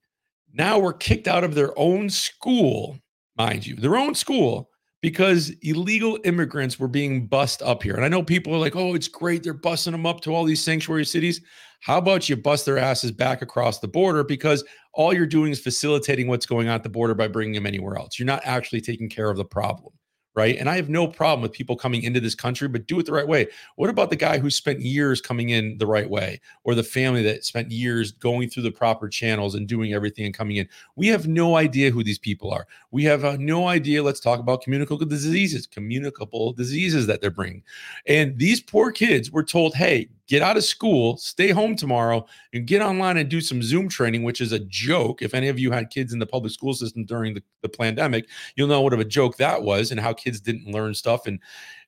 now 0.52 0.78
were 0.78 0.92
kicked 0.92 1.26
out 1.26 1.44
of 1.44 1.54
their 1.54 1.76
own 1.78 2.10
school, 2.10 2.98
mind 3.36 3.66
you, 3.66 3.74
their 3.76 3.96
own 3.96 4.14
school, 4.14 4.70
because 5.00 5.50
illegal 5.62 6.18
immigrants 6.24 6.78
were 6.78 6.88
being 6.88 7.26
bussed 7.26 7.62
up 7.62 7.82
here. 7.82 7.94
And 7.94 8.04
I 8.04 8.08
know 8.08 8.22
people 8.22 8.54
are 8.54 8.58
like, 8.58 8.76
oh, 8.76 8.94
it's 8.94 9.08
great. 9.08 9.42
They're 9.42 9.54
bussing 9.54 9.92
them 9.92 10.06
up 10.06 10.20
to 10.22 10.34
all 10.34 10.44
these 10.44 10.62
sanctuary 10.62 11.04
cities. 11.04 11.40
How 11.80 11.98
about 11.98 12.28
you 12.28 12.36
bust 12.36 12.66
their 12.66 12.78
asses 12.78 13.12
back 13.12 13.42
across 13.42 13.78
the 13.78 13.88
border? 13.88 14.24
Because 14.24 14.64
all 14.94 15.14
you're 15.14 15.26
doing 15.26 15.52
is 15.52 15.60
facilitating 15.60 16.26
what's 16.26 16.46
going 16.46 16.68
on 16.68 16.74
at 16.74 16.82
the 16.82 16.88
border 16.88 17.14
by 17.14 17.28
bringing 17.28 17.54
them 17.54 17.66
anywhere 17.66 17.96
else. 17.96 18.18
You're 18.18 18.26
not 18.26 18.42
actually 18.44 18.80
taking 18.80 19.08
care 19.08 19.30
of 19.30 19.36
the 19.36 19.44
problem 19.44 19.92
right? 20.36 20.56
And 20.58 20.68
I 20.68 20.76
have 20.76 20.90
no 20.90 21.08
problem 21.08 21.40
with 21.40 21.52
people 21.52 21.76
coming 21.76 22.02
into 22.02 22.20
this 22.20 22.34
country, 22.34 22.68
but 22.68 22.86
do 22.86 23.00
it 23.00 23.06
the 23.06 23.12
right 23.12 23.26
way. 23.26 23.48
What 23.76 23.90
about 23.90 24.10
the 24.10 24.16
guy 24.16 24.38
who 24.38 24.50
spent 24.50 24.80
years 24.80 25.20
coming 25.20 25.48
in 25.48 25.78
the 25.78 25.86
right 25.86 26.08
way, 26.08 26.40
or 26.62 26.74
the 26.74 26.82
family 26.82 27.22
that 27.22 27.44
spent 27.44 27.70
years 27.70 28.12
going 28.12 28.50
through 28.50 28.64
the 28.64 28.70
proper 28.70 29.08
channels 29.08 29.54
and 29.54 29.66
doing 29.66 29.94
everything 29.94 30.26
and 30.26 30.34
coming 30.34 30.56
in? 30.56 30.68
We 30.94 31.08
have 31.08 31.26
no 31.26 31.56
idea 31.56 31.90
who 31.90 32.04
these 32.04 32.18
people 32.18 32.52
are. 32.52 32.66
We 32.90 33.02
have 33.04 33.24
uh, 33.24 33.36
no 33.40 33.66
idea. 33.66 34.02
Let's 34.02 34.20
talk 34.20 34.38
about 34.38 34.62
communicable 34.62 35.06
diseases, 35.06 35.66
communicable 35.66 36.52
diseases 36.52 37.06
that 37.06 37.20
they're 37.20 37.30
bringing. 37.30 37.62
And 38.06 38.38
these 38.38 38.60
poor 38.60 38.92
kids 38.92 39.30
were 39.30 39.44
told, 39.44 39.74
hey, 39.74 40.08
get 40.26 40.42
out 40.42 40.56
of 40.56 40.64
school, 40.64 41.16
stay 41.16 41.50
home 41.50 41.76
tomorrow, 41.76 42.26
and 42.52 42.66
get 42.66 42.82
online 42.82 43.16
and 43.16 43.28
do 43.28 43.40
some 43.40 43.62
Zoom 43.62 43.88
training, 43.88 44.22
which 44.22 44.40
is 44.40 44.52
a 44.52 44.58
joke. 44.60 45.22
If 45.22 45.34
any 45.34 45.48
of 45.48 45.58
you 45.58 45.70
had 45.70 45.90
kids 45.90 46.12
in 46.12 46.18
the 46.18 46.26
public 46.26 46.52
school 46.52 46.74
system 46.74 47.04
during 47.04 47.34
the, 47.34 47.42
the 47.62 47.68
pandemic, 47.68 48.28
you'll 48.56 48.68
know 48.68 48.80
what 48.80 48.92
of 48.92 49.00
a 49.00 49.04
joke 49.04 49.36
that 49.36 49.62
was 49.62 49.90
and 49.90 50.00
how 50.00 50.12
kids 50.12 50.40
didn't 50.40 50.72
learn 50.72 50.94
stuff. 50.94 51.26
And 51.26 51.40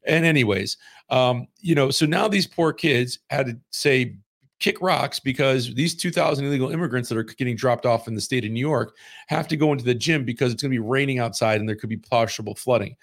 and 0.04 0.24
anyways, 0.24 0.76
um, 1.10 1.48
you 1.60 1.74
know, 1.74 1.90
so 1.90 2.06
now 2.06 2.28
these 2.28 2.46
poor 2.46 2.72
kids 2.72 3.18
had 3.30 3.46
to 3.46 3.58
say 3.70 4.16
kick 4.60 4.80
rocks 4.80 5.20
because 5.20 5.74
these 5.74 5.94
2000 5.94 6.44
illegal 6.44 6.70
immigrants 6.70 7.08
that 7.08 7.18
are 7.18 7.22
getting 7.22 7.56
dropped 7.56 7.86
off 7.86 8.08
in 8.08 8.14
the 8.14 8.20
state 8.20 8.44
of 8.44 8.50
New 8.50 8.60
York 8.60 8.96
have 9.28 9.46
to 9.48 9.56
go 9.56 9.72
into 9.72 9.84
the 9.84 9.94
gym 9.94 10.24
because 10.24 10.52
it's 10.52 10.62
going 10.62 10.70
to 10.70 10.74
be 10.74 10.84
raining 10.84 11.18
outside 11.18 11.60
and 11.60 11.68
there 11.68 11.76
could 11.76 11.88
be 11.88 11.96
possible 11.96 12.54
flooding 12.54 12.96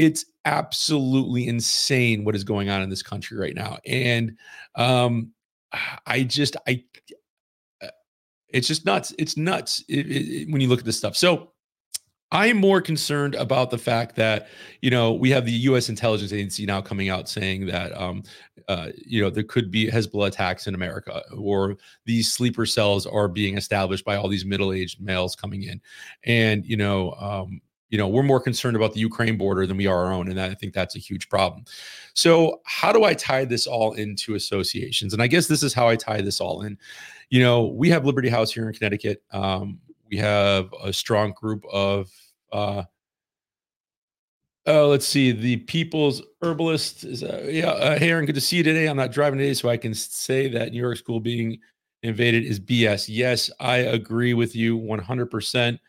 it's 0.00 0.24
absolutely 0.46 1.46
insane 1.46 2.24
what 2.24 2.34
is 2.34 2.42
going 2.42 2.70
on 2.70 2.80
in 2.80 2.88
this 2.88 3.02
country 3.02 3.36
right 3.36 3.54
now. 3.54 3.76
And 3.86 4.38
um 4.74 5.32
i 6.06 6.22
just 6.22 6.56
i 6.66 6.82
uh, 7.82 7.88
it's 8.48 8.66
just 8.66 8.86
nuts. 8.86 9.14
It's 9.18 9.36
nuts 9.36 9.84
it, 9.88 10.06
it, 10.06 10.50
when 10.50 10.62
you 10.62 10.68
look 10.68 10.80
at 10.80 10.86
this 10.86 10.96
stuff. 10.96 11.16
So 11.16 11.52
i'm 12.32 12.56
more 12.56 12.80
concerned 12.80 13.34
about 13.34 13.70
the 13.70 13.78
fact 13.78 14.14
that 14.14 14.48
you 14.82 14.88
know 14.88 15.12
we 15.12 15.30
have 15.30 15.44
the 15.44 15.52
us 15.52 15.88
intelligence 15.88 16.32
agency 16.32 16.64
now 16.64 16.80
coming 16.80 17.08
out 17.08 17.28
saying 17.28 17.66
that 17.66 17.92
um 18.00 18.22
uh, 18.68 18.90
you 19.04 19.20
know 19.20 19.30
there 19.30 19.42
could 19.42 19.68
be 19.68 19.88
hezbollah 19.88 20.28
attacks 20.28 20.68
in 20.68 20.74
america 20.76 21.22
or 21.36 21.76
these 22.06 22.32
sleeper 22.32 22.64
cells 22.64 23.04
are 23.04 23.26
being 23.26 23.58
established 23.58 24.04
by 24.04 24.14
all 24.14 24.28
these 24.28 24.44
middle-aged 24.44 25.00
males 25.00 25.34
coming 25.34 25.64
in. 25.64 25.80
And 26.22 26.64
you 26.64 26.76
know 26.76 27.12
um 27.14 27.60
you 27.90 27.98
know 27.98 28.08
we're 28.08 28.22
more 28.22 28.40
concerned 28.40 28.76
about 28.76 28.94
the 28.94 29.00
ukraine 29.00 29.36
border 29.36 29.66
than 29.66 29.76
we 29.76 29.86
are 29.86 30.06
our 30.06 30.12
own 30.12 30.30
and 30.30 30.40
i 30.40 30.54
think 30.54 30.72
that's 30.72 30.96
a 30.96 30.98
huge 30.98 31.28
problem 31.28 31.64
so 32.14 32.60
how 32.64 32.92
do 32.92 33.04
i 33.04 33.12
tie 33.12 33.44
this 33.44 33.66
all 33.66 33.92
into 33.94 34.34
associations 34.34 35.12
and 35.12 35.22
i 35.22 35.26
guess 35.26 35.46
this 35.46 35.62
is 35.62 35.74
how 35.74 35.88
i 35.88 35.96
tie 35.96 36.20
this 36.20 36.40
all 36.40 36.62
in 36.62 36.78
you 37.28 37.42
know 37.42 37.66
we 37.66 37.90
have 37.90 38.06
liberty 38.06 38.28
house 38.28 38.52
here 38.52 38.66
in 38.66 38.72
connecticut 38.72 39.22
um, 39.32 39.78
we 40.10 40.16
have 40.16 40.72
a 40.82 40.92
strong 40.92 41.32
group 41.32 41.64
of 41.70 42.10
uh, 42.52 42.82
uh, 44.66 44.86
let's 44.86 45.06
see. 45.06 45.32
The 45.32 45.56
People's 45.56 46.22
Herbalist 46.42 47.04
is 47.04 47.22
uh, 47.24 47.48
yeah, 47.50 47.70
uh, 47.70 47.98
Aaron. 48.00 48.26
Good 48.26 48.34
to 48.34 48.40
see 48.40 48.56
you 48.58 48.62
today. 48.62 48.86
I'm 48.86 48.96
not 48.96 49.10
driving 49.10 49.38
today, 49.38 49.54
so 49.54 49.68
I 49.68 49.76
can 49.76 49.94
say 49.94 50.48
that 50.48 50.72
New 50.72 50.78
York 50.78 50.98
school 50.98 51.18
being 51.18 51.58
invaded 52.02 52.44
is 52.44 52.60
BS. 52.60 53.06
Yes, 53.08 53.50
I 53.58 53.78
agree 53.78 54.34
with 54.34 54.54
you 54.54 54.76
100. 54.76 55.26
percent 55.26 55.80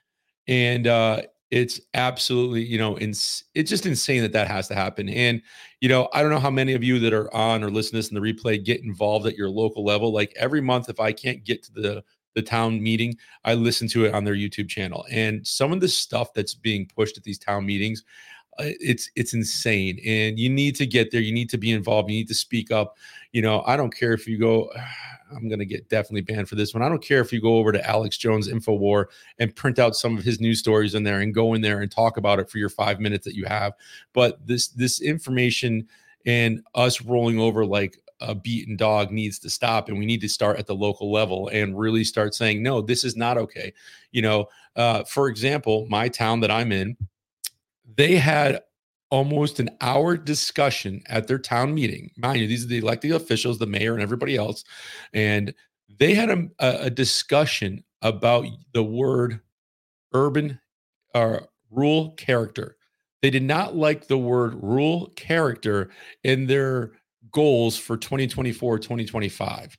And 0.48 0.88
uh, 0.88 1.24
it's 1.52 1.82
absolutely 1.94 2.64
you 2.64 2.78
know 2.78 2.98
ins- 2.98 3.44
it's 3.54 3.70
just 3.70 3.86
insane 3.86 4.22
that 4.22 4.32
that 4.32 4.48
has 4.48 4.68
to 4.68 4.74
happen 4.74 5.10
and 5.10 5.42
you 5.82 5.90
know 5.90 6.08
i 6.14 6.22
don't 6.22 6.32
know 6.32 6.40
how 6.40 6.50
many 6.50 6.74
of 6.74 6.84
you 6.84 6.98
that 6.98 7.14
are 7.14 7.32
on 7.34 7.64
or 7.64 7.70
listen 7.70 7.92
to 7.92 7.98
this 7.98 8.10
in 8.10 8.16
the 8.16 8.22
replay 8.22 8.64
get 8.64 8.82
involved 8.84 9.28
at 9.28 9.36
your 9.36 9.50
local 9.50 9.84
level 9.84 10.12
like 10.12 10.34
every 10.38 10.62
month 10.62 10.90
if 10.90 11.00
i 11.00 11.12
can't 11.12 11.44
get 11.44 11.62
to 11.62 11.72
the 11.74 12.04
the 12.36 12.42
town 12.42 12.82
meeting 12.82 13.16
i 13.44 13.54
listen 13.54 13.88
to 13.88 14.06
it 14.06 14.14
on 14.14 14.24
their 14.24 14.34
youtube 14.34 14.70
channel 14.70 15.06
and 15.12 15.46
some 15.46 15.74
of 15.74 15.82
the 15.82 15.88
stuff 15.88 16.34
that's 16.34 16.56
being 16.56 16.90
pushed 16.96 17.18
at 17.18 17.24
these 17.24 17.38
town 17.38 17.66
meetings 17.66 18.04
it's 18.60 19.10
it's 19.16 19.34
insane 19.34 20.00
and 20.06 20.38
you 20.38 20.50
need 20.50 20.76
to 20.76 20.86
get 20.86 21.12
there 21.12 21.22
you 21.22 21.34
need 21.34 21.50
to 21.50 21.58
be 21.58 21.72
involved 21.72 22.10
you 22.10 22.18
need 22.18 22.28
to 22.28 22.34
speak 22.34 22.72
up 22.72 22.98
you 23.32 23.42
know 23.42 23.64
i 23.66 23.76
don't 23.76 23.96
care 23.96 24.14
if 24.14 24.28
you 24.28 24.38
go 24.38 24.70
i'm 25.36 25.48
going 25.48 25.60
to 25.60 25.66
get 25.66 25.88
definitely 25.88 26.22
banned 26.22 26.50
for 26.50 26.56
this 26.56 26.74
one 26.74 26.84
i 26.84 26.90
don't 26.90 27.04
care 27.04 27.22
if 27.22 27.32
you 27.32 27.42
go 27.42 27.56
over 27.56 27.72
to 27.72 27.90
alex 27.90 28.18
jones 28.18 28.50
infowar 28.50 29.06
and 29.40 29.56
print 29.56 29.80
out 29.80 29.96
some 29.96 30.18
of 30.18 30.24
his 30.24 30.42
news 30.42 30.60
stories 30.60 30.94
in 30.94 31.04
there 31.04 31.22
and 31.22 31.34
go 31.34 31.54
in 31.54 31.62
there 31.62 31.82
and 31.82 31.90
talk 31.92 32.18
about 32.18 32.40
it 32.40 32.50
for 32.50 32.58
your 32.58 32.70
five 32.70 33.00
minutes 33.00 33.24
that 33.26 33.36
you 33.36 33.46
have 33.46 33.74
but 34.14 34.46
this 34.46 34.68
this 34.70 35.02
information 35.02 35.88
and 36.26 36.62
us 36.76 37.02
rolling 37.02 37.40
over 37.40 37.66
like 37.66 37.98
a 38.20 38.36
beaten 38.36 38.76
dog 38.76 39.12
needs 39.12 39.40
to 39.40 39.50
stop 39.50 39.88
and 39.88 39.98
we 39.98 40.06
need 40.06 40.22
to 40.22 40.30
start 40.30 40.60
at 40.60 40.68
the 40.68 40.76
local 40.76 41.12
level 41.12 41.48
and 41.48 41.80
really 41.80 42.04
start 42.04 42.36
saying 42.36 42.62
no 42.62 42.82
this 42.82 43.04
is 43.04 43.16
not 43.16 43.38
okay 43.38 43.74
you 44.12 44.22
know 44.22 44.46
uh, 44.76 45.04
for 45.06 45.30
example 45.30 45.88
my 45.90 46.10
town 46.10 46.42
that 46.42 46.52
i'm 46.52 46.72
in 46.74 46.96
they 47.96 48.16
had 48.16 48.62
almost 49.10 49.60
an 49.60 49.70
hour 49.82 50.16
discussion 50.16 51.02
at 51.08 51.28
their 51.28 51.40
town 51.40 51.74
meeting. 51.74 52.10
Mind 52.18 52.40
you, 52.40 52.48
these 52.48 52.64
are 52.64 52.70
the 52.70 52.78
elected 52.78 53.12
officials, 53.12 53.60
the 53.60 53.66
mayor, 53.66 53.94
and 53.94 54.02
everybody 54.02 54.38
else. 54.38 54.64
And 55.14 55.54
they 56.00 56.14
had 56.14 56.30
a, 56.30 56.50
a 56.86 56.90
discussion 56.90 57.84
about 58.02 58.46
the 58.74 58.84
word 58.84 59.42
urban 60.14 60.60
or 61.14 61.42
uh, 61.42 61.46
rural 61.70 62.12
character. 62.12 62.78
They 63.22 63.30
did 63.30 63.44
not 63.44 63.76
like 63.76 64.08
the 64.08 64.18
word 64.18 64.56
rural 64.62 65.12
character 65.16 65.90
in 66.24 66.48
their 66.48 66.94
goals 67.32 67.78
for 67.78 67.96
2024 67.98 68.80
2025 68.80 69.78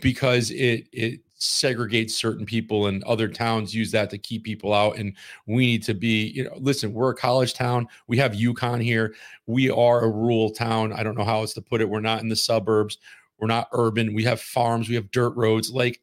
because 0.00 0.50
it 0.50 0.88
it 0.92 1.20
segregate 1.40 2.10
certain 2.10 2.44
people 2.44 2.86
and 2.86 3.02
other 3.04 3.26
towns 3.26 3.74
use 3.74 3.90
that 3.90 4.10
to 4.10 4.18
keep 4.18 4.44
people 4.44 4.74
out 4.74 4.98
and 4.98 5.16
we 5.46 5.64
need 5.64 5.82
to 5.82 5.94
be 5.94 6.28
you 6.28 6.44
know 6.44 6.52
listen 6.58 6.92
we're 6.92 7.10
a 7.10 7.16
college 7.16 7.54
town 7.54 7.88
we 8.08 8.18
have 8.18 8.32
UConn 8.32 8.82
here 8.82 9.14
we 9.46 9.70
are 9.70 10.04
a 10.04 10.10
rural 10.10 10.50
town 10.50 10.92
i 10.92 11.02
don't 11.02 11.16
know 11.16 11.24
how 11.24 11.38
else 11.38 11.54
to 11.54 11.62
put 11.62 11.80
it 11.80 11.88
we're 11.88 12.00
not 12.00 12.20
in 12.20 12.28
the 12.28 12.36
suburbs 12.36 12.98
we're 13.38 13.48
not 13.48 13.68
urban 13.72 14.12
we 14.12 14.22
have 14.22 14.38
farms 14.38 14.88
we 14.88 14.94
have 14.94 15.10
dirt 15.12 15.34
roads 15.34 15.70
like 15.70 16.00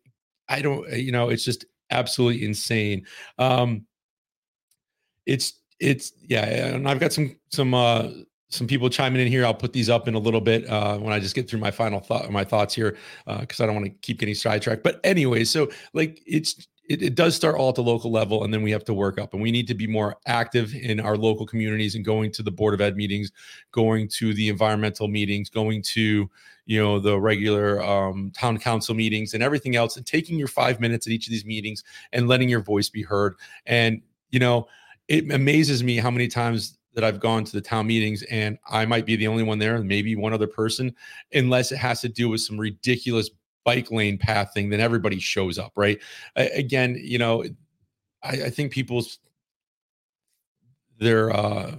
i 0.50 0.60
don't 0.60 0.91
you 0.91 1.12
know 1.12 1.29
it's 1.29 1.46
just 1.46 1.65
absolutely 1.91 2.44
insane. 2.44 3.06
Um 3.38 3.86
it's 5.25 5.53
it's 5.79 6.13
yeah 6.24 6.46
and 6.46 6.89
i've 6.89 7.00
got 7.00 7.13
some 7.13 7.36
some 7.50 7.74
uh 7.74 8.10
some 8.50 8.68
people 8.68 8.89
chiming 8.89 9.22
in 9.22 9.27
here. 9.27 9.46
I'll 9.46 9.54
put 9.54 9.74
these 9.74 9.89
up 9.89 10.08
in 10.08 10.16
a 10.16 10.20
little 10.20 10.42
bit 10.42 10.68
uh, 10.70 10.98
when 10.98 11.13
I 11.13 11.20
just 11.20 11.36
get 11.36 11.50
through 11.50 11.60
my 11.60 11.72
final 11.72 12.00
thought, 12.00 12.30
my 12.32 12.44
thoughts 12.44 12.74
here, 12.74 12.98
because 13.25 13.60
uh, 13.60 13.63
I 13.63 13.66
don't 13.66 13.75
want 13.75 13.88
to 13.88 13.94
keep 14.01 14.20
getting 14.20 14.36
sidetracked. 14.36 14.84
But 14.84 15.00
anyway, 15.04 15.44
so 15.44 15.70
like 15.94 16.22
it's 16.25 16.68
it, 16.88 17.01
it, 17.01 17.16
does 17.16 17.36
start 17.36 17.56
all 17.56 17.70
at 17.70 17.75
the 17.75 17.84
local 17.84 18.12
level, 18.12 18.44
and 18.44 18.54
then 18.54 18.62
we 18.63 18.72
have 18.72 18.86
to 18.86 18.94
work 18.94 19.20
up, 19.20 19.34
and 19.34 19.42
we 19.42 19.51
need 19.51 19.68
to 19.68 19.74
be 19.74 19.88
more 19.88 20.16
active 20.25 20.74
in 20.74 21.00
our 21.01 21.18
local 21.18 21.46
communities 21.46 21.96
and 21.96 22.06
going 22.06 22.32
to 22.32 22.44
the 22.44 22.51
board 22.51 22.74
of 22.74 22.80
ed 22.80 22.96
meetings, 22.96 23.32
going 23.72 24.08
to 24.08 24.34
the 24.34 24.48
environmental 24.48 25.08
meetings, 25.08 25.50
going 25.50 25.82
to 25.82 26.30
you 26.66 26.82
know 26.82 27.00
the 27.00 27.20
regular 27.20 27.84
um, 27.84 28.32
town 28.32 28.58
council 28.58 28.96
meetings 28.96 29.34
and 29.34 29.44
everything 29.44 29.75
else, 29.75 29.98
and 29.98 30.06
taking 30.06 30.39
your 30.39 30.48
five 30.48 30.80
minutes 30.80 31.06
at 31.08 31.12
each 31.12 31.27
of 31.27 31.32
these 31.32 31.46
meetings 31.46 31.84
and 32.13 32.30
letting 32.30 32.48
your 32.48 32.62
voice 32.62 32.89
be 32.89 33.01
heard. 33.01 33.36
And 33.66 34.01
you 34.30 34.39
know, 34.39 34.68
it 35.10 35.30
amazes 35.32 35.84
me 35.84 35.98
how 35.98 36.12
many 36.12 36.27
times 36.30 36.76
that 36.98 37.04
I've 37.04 37.20
gone 37.20 37.44
to 37.44 37.51
the 37.51 37.62
town 37.62 37.86
meetings 37.86 38.24
and 38.24 38.58
I 38.68 38.84
might 38.88 39.06
be 39.06 39.16
the 39.16 39.27
only 39.27 39.44
one 39.44 39.60
there, 39.60 39.77
maybe 39.84 40.16
one 40.16 40.34
other 40.34 40.48
person, 40.48 40.96
unless 41.32 41.72
it 41.72 41.77
has 41.77 42.01
to 42.01 42.10
do 42.10 42.27
with 42.27 42.42
some 42.42 42.60
ridiculous 42.60 43.30
bike 43.63 43.92
lane 43.92 44.18
path 44.18 44.51
thing, 44.51 44.72
then 44.72 44.80
everybody 44.80 45.20
shows 45.20 45.60
up, 45.60 45.74
right? 45.75 46.00
I, 46.36 46.46
again, 46.46 47.00
you 47.00 47.20
know, 47.20 47.44
I, 48.24 48.46
I 48.46 48.50
think 48.50 48.72
people's 48.72 49.20
they're 51.00 51.30
uh 51.30 51.75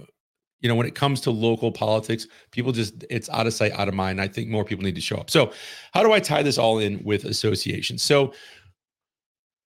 you 0.61 0.69
know 0.69 0.75
when 0.75 0.87
it 0.87 0.95
comes 0.95 1.19
to 1.19 1.31
local 1.31 1.73
politics 1.73 2.25
people 2.51 2.71
just 2.71 3.03
it's 3.09 3.27
out 3.31 3.45
of 3.45 3.53
sight 3.53 3.73
out 3.73 3.89
of 3.89 3.93
mind 3.93 4.21
i 4.21 4.29
think 4.29 4.47
more 4.47 4.63
people 4.63 4.81
need 4.81 4.95
to 4.95 5.01
show 5.01 5.17
up 5.17 5.29
so 5.29 5.51
how 5.93 6.01
do 6.01 6.13
i 6.13 6.21
tie 6.21 6.41
this 6.41 6.57
all 6.57 6.79
in 6.79 7.03
with 7.03 7.25
associations 7.25 8.01
so 8.01 8.31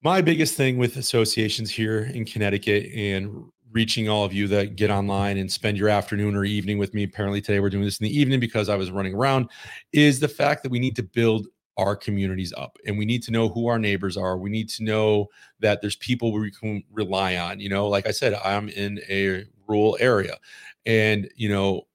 my 0.01 0.21
biggest 0.21 0.55
thing 0.55 0.79
with 0.79 0.97
associations 0.97 1.69
here 1.69 2.09
in 2.15 2.25
connecticut 2.25 2.91
and 2.95 3.45
reaching 3.73 4.07
all 4.07 4.23
of 4.23 4.33
you 4.33 4.47
that 4.47 4.75
get 4.75 4.89
online 4.89 5.37
and 5.37 5.51
spend 5.51 5.77
your 5.77 5.89
afternoon 5.89 6.35
or 6.35 6.45
evening 6.45 6.77
with 6.77 6.93
me. 6.93 7.03
Apparently, 7.03 7.41
today 7.41 7.59
we're 7.59 7.69
doing 7.69 7.83
this 7.83 7.99
in 7.99 8.05
the 8.05 8.17
evening 8.17 8.39
because 8.39 8.69
I 8.69 8.75
was 8.75 8.91
running 8.91 9.13
around, 9.13 9.49
is 9.91 10.19
the 10.19 10.27
fact 10.27 10.63
that 10.63 10.71
we 10.71 10.79
need 10.79 10.95
to 10.95 11.03
build 11.03 11.47
our 11.77 11.95
communities 11.95 12.53
up 12.55 12.77
and 12.85 12.97
we 12.97 13.05
need 13.05 13.23
to 13.23 13.31
know 13.31 13.49
who 13.49 13.67
our 13.67 13.79
neighbors 13.79 14.15
are. 14.15 14.37
We 14.37 14.49
need 14.49 14.69
to 14.69 14.83
know 14.83 15.27
that 15.59 15.81
there's 15.81 15.95
people 15.95 16.31
we 16.31 16.51
can 16.51 16.83
rely 16.91 17.37
on. 17.37 17.59
You 17.59 17.69
know, 17.69 17.87
like 17.87 18.07
I 18.07 18.11
said, 18.11 18.35
I'm 18.45 18.69
in 18.69 19.01
a 19.09 19.45
rural 19.67 19.97
area 19.99 20.37
and, 20.85 21.29
you 21.35 21.49
know, 21.49 21.87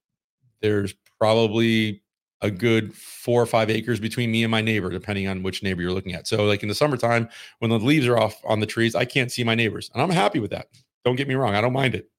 there's 0.61 0.95
probably 1.21 2.03
a 2.41 2.51
good 2.51 2.95
four 2.95 3.43
or 3.43 3.47
five 3.47 3.71
acres 3.71 4.01
between 4.01 4.31
me 4.31 4.45
and 4.45 4.51
my 4.51 4.61
neighbor, 4.61 4.91
depending 4.91 5.29
on 5.29 5.43
which 5.43 5.63
neighbor 5.63 5.83
you're 5.83 5.93
looking 5.93 6.15
at. 6.15 6.27
So, 6.27 6.45
like 6.45 6.63
in 6.63 6.69
the 6.69 6.75
summertime, 6.75 7.29
when 7.59 7.71
the 7.71 7.79
leaves 7.79 8.07
are 8.07 8.19
off 8.19 8.41
on 8.45 8.61
the 8.61 8.67
trees, 8.67 8.95
I 8.95 9.05
can't 9.05 9.33
see 9.33 9.43
my 9.43 9.55
neighbors, 9.55 9.91
and 9.93 10.03
I'm 10.03 10.11
happy 10.11 10.39
with 10.39 10.53
that. 10.53 10.69
Don't 11.05 11.17
get 11.17 11.29
me 11.29 11.35
wrong. 11.35 11.55
I 11.55 11.61
don't 11.61 11.73
mind 11.73 11.95
it. 11.95 12.11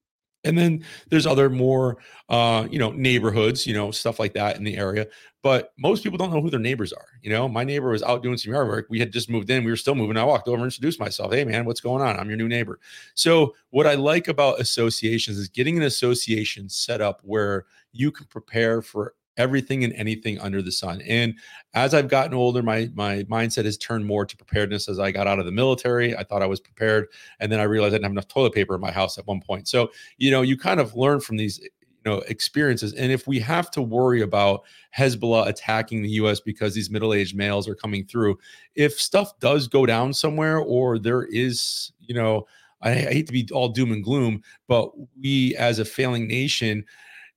And 0.46 0.58
then 0.58 0.86
there's 1.10 1.26
other 1.26 1.50
more, 1.50 1.98
uh, 2.30 2.66
you 2.72 2.80
know, 2.80 2.92
neighborhoods, 2.92 3.68
you 3.68 3.74
know, 3.74 3.92
stuff 3.92 4.20
like 4.20 4.34
that 4.34 4.56
in 4.56 4.64
the 4.64 4.78
area. 4.78 5.06
But 5.44 5.74
most 5.78 6.02
people 6.02 6.18
don't 6.18 6.32
know 6.32 6.42
who 6.42 6.50
their 6.50 6.60
neighbors 6.60 6.94
are. 6.94 7.06
You 7.22 7.30
know, 7.30 7.50
my 7.50 7.64
neighbor 7.64 7.90
was 7.90 8.04
out 8.04 8.24
doing 8.24 8.38
some 8.38 8.54
yard 8.54 8.68
work. 8.68 8.88
We 8.90 9.00
had 9.00 9.12
just 9.12 9.30
moved 9.30 9.50
in. 9.50 9.66
We 9.66 9.72
were 9.72 9.78
still 9.78 9.96
moving. 9.96 10.16
I 10.16 10.24
walked 10.24 10.48
over 10.48 10.58
and 10.58 10.66
introduced 10.66 11.00
myself. 11.00 11.34
Hey, 11.34 11.44
man, 11.44 11.66
what's 11.66 11.82
going 11.82 12.02
on? 12.02 12.18
I'm 12.18 12.30
your 12.30 12.38
new 12.38 12.48
neighbor. 12.48 12.80
So, 13.16 13.54
what 13.72 13.88
I 13.88 13.96
like 13.96 14.28
about 14.30 14.60
associations 14.62 15.38
is 15.38 15.50
getting 15.50 15.78
an 15.78 15.84
association 15.84 16.70
set 16.70 17.02
up 17.02 17.22
where 17.24 17.66
you 17.92 18.12
can 18.12 18.26
prepare 18.28 18.82
for 18.82 19.16
everything 19.38 19.84
and 19.84 19.94
anything 19.94 20.40
under 20.40 20.62
the 20.62 20.72
sun. 20.72 21.02
And 21.02 21.34
as 21.74 21.94
I've 21.94 22.10
gotten 22.10 22.34
older, 22.34 22.62
my 22.62 22.90
my 22.94 23.24
mindset 23.24 23.66
has 23.66 23.78
turned 23.78 24.06
more 24.06 24.26
to 24.26 24.38
preparedness. 24.38 24.90
As 24.90 25.00
I 25.00 25.12
got 25.12 25.28
out 25.28 25.40
of 25.40 25.46
the 25.46 25.52
military, 25.52 26.16
I 26.16 26.24
thought 26.24 26.44
I 26.44 26.48
was 26.48 26.60
prepared, 26.60 27.08
and 27.40 27.52
then 27.52 27.60
I 27.60 27.64
realized 27.64 27.94
I 27.94 27.98
didn't 27.98 28.06
have 28.06 28.12
enough 28.12 28.28
toilet 28.28 28.54
paper 28.54 28.76
in 28.76 28.82
my 28.82 28.92
house 28.92 29.18
at 29.18 29.26
one 29.26 29.42
point. 29.42 29.68
So 29.68 29.92
you 30.18 30.30
know, 30.30 30.42
you 30.42 30.58
kind 30.58 30.80
of 30.80 30.96
learn 30.96 31.22
from 31.22 31.38
these 31.38 31.60
you 31.60 31.70
know 32.06 32.18
experiences. 32.28 32.94
And 32.94 33.12
if 33.12 33.28
we 33.28 33.40
have 33.40 33.72
to 33.72 33.82
worry 33.82 34.22
about 34.22 34.64
Hezbollah 34.98 35.48
attacking 35.48 36.02
the 36.02 36.10
U.S. 36.12 36.40
because 36.40 36.74
these 36.74 36.90
middle-aged 36.90 37.36
males 37.36 37.68
are 37.68 37.76
coming 37.76 38.06
through, 38.06 38.38
if 38.76 39.00
stuff 39.00 39.40
does 39.40 39.68
go 39.68 39.86
down 39.86 40.14
somewhere, 40.14 40.60
or 40.60 41.00
there 41.00 41.24
is 41.24 41.92
you 42.02 42.14
know. 42.14 42.46
I, 42.82 42.92
I 42.92 43.12
hate 43.12 43.28
to 43.28 43.34
be 43.34 43.46
all 43.52 43.68
doom 43.68 43.92
and 43.92 44.02
gloom, 44.02 44.42
but 44.70 44.90
we 45.22 45.54
as 45.58 45.80
a 45.80 45.84
failing 45.84 46.30
nation, 46.30 46.86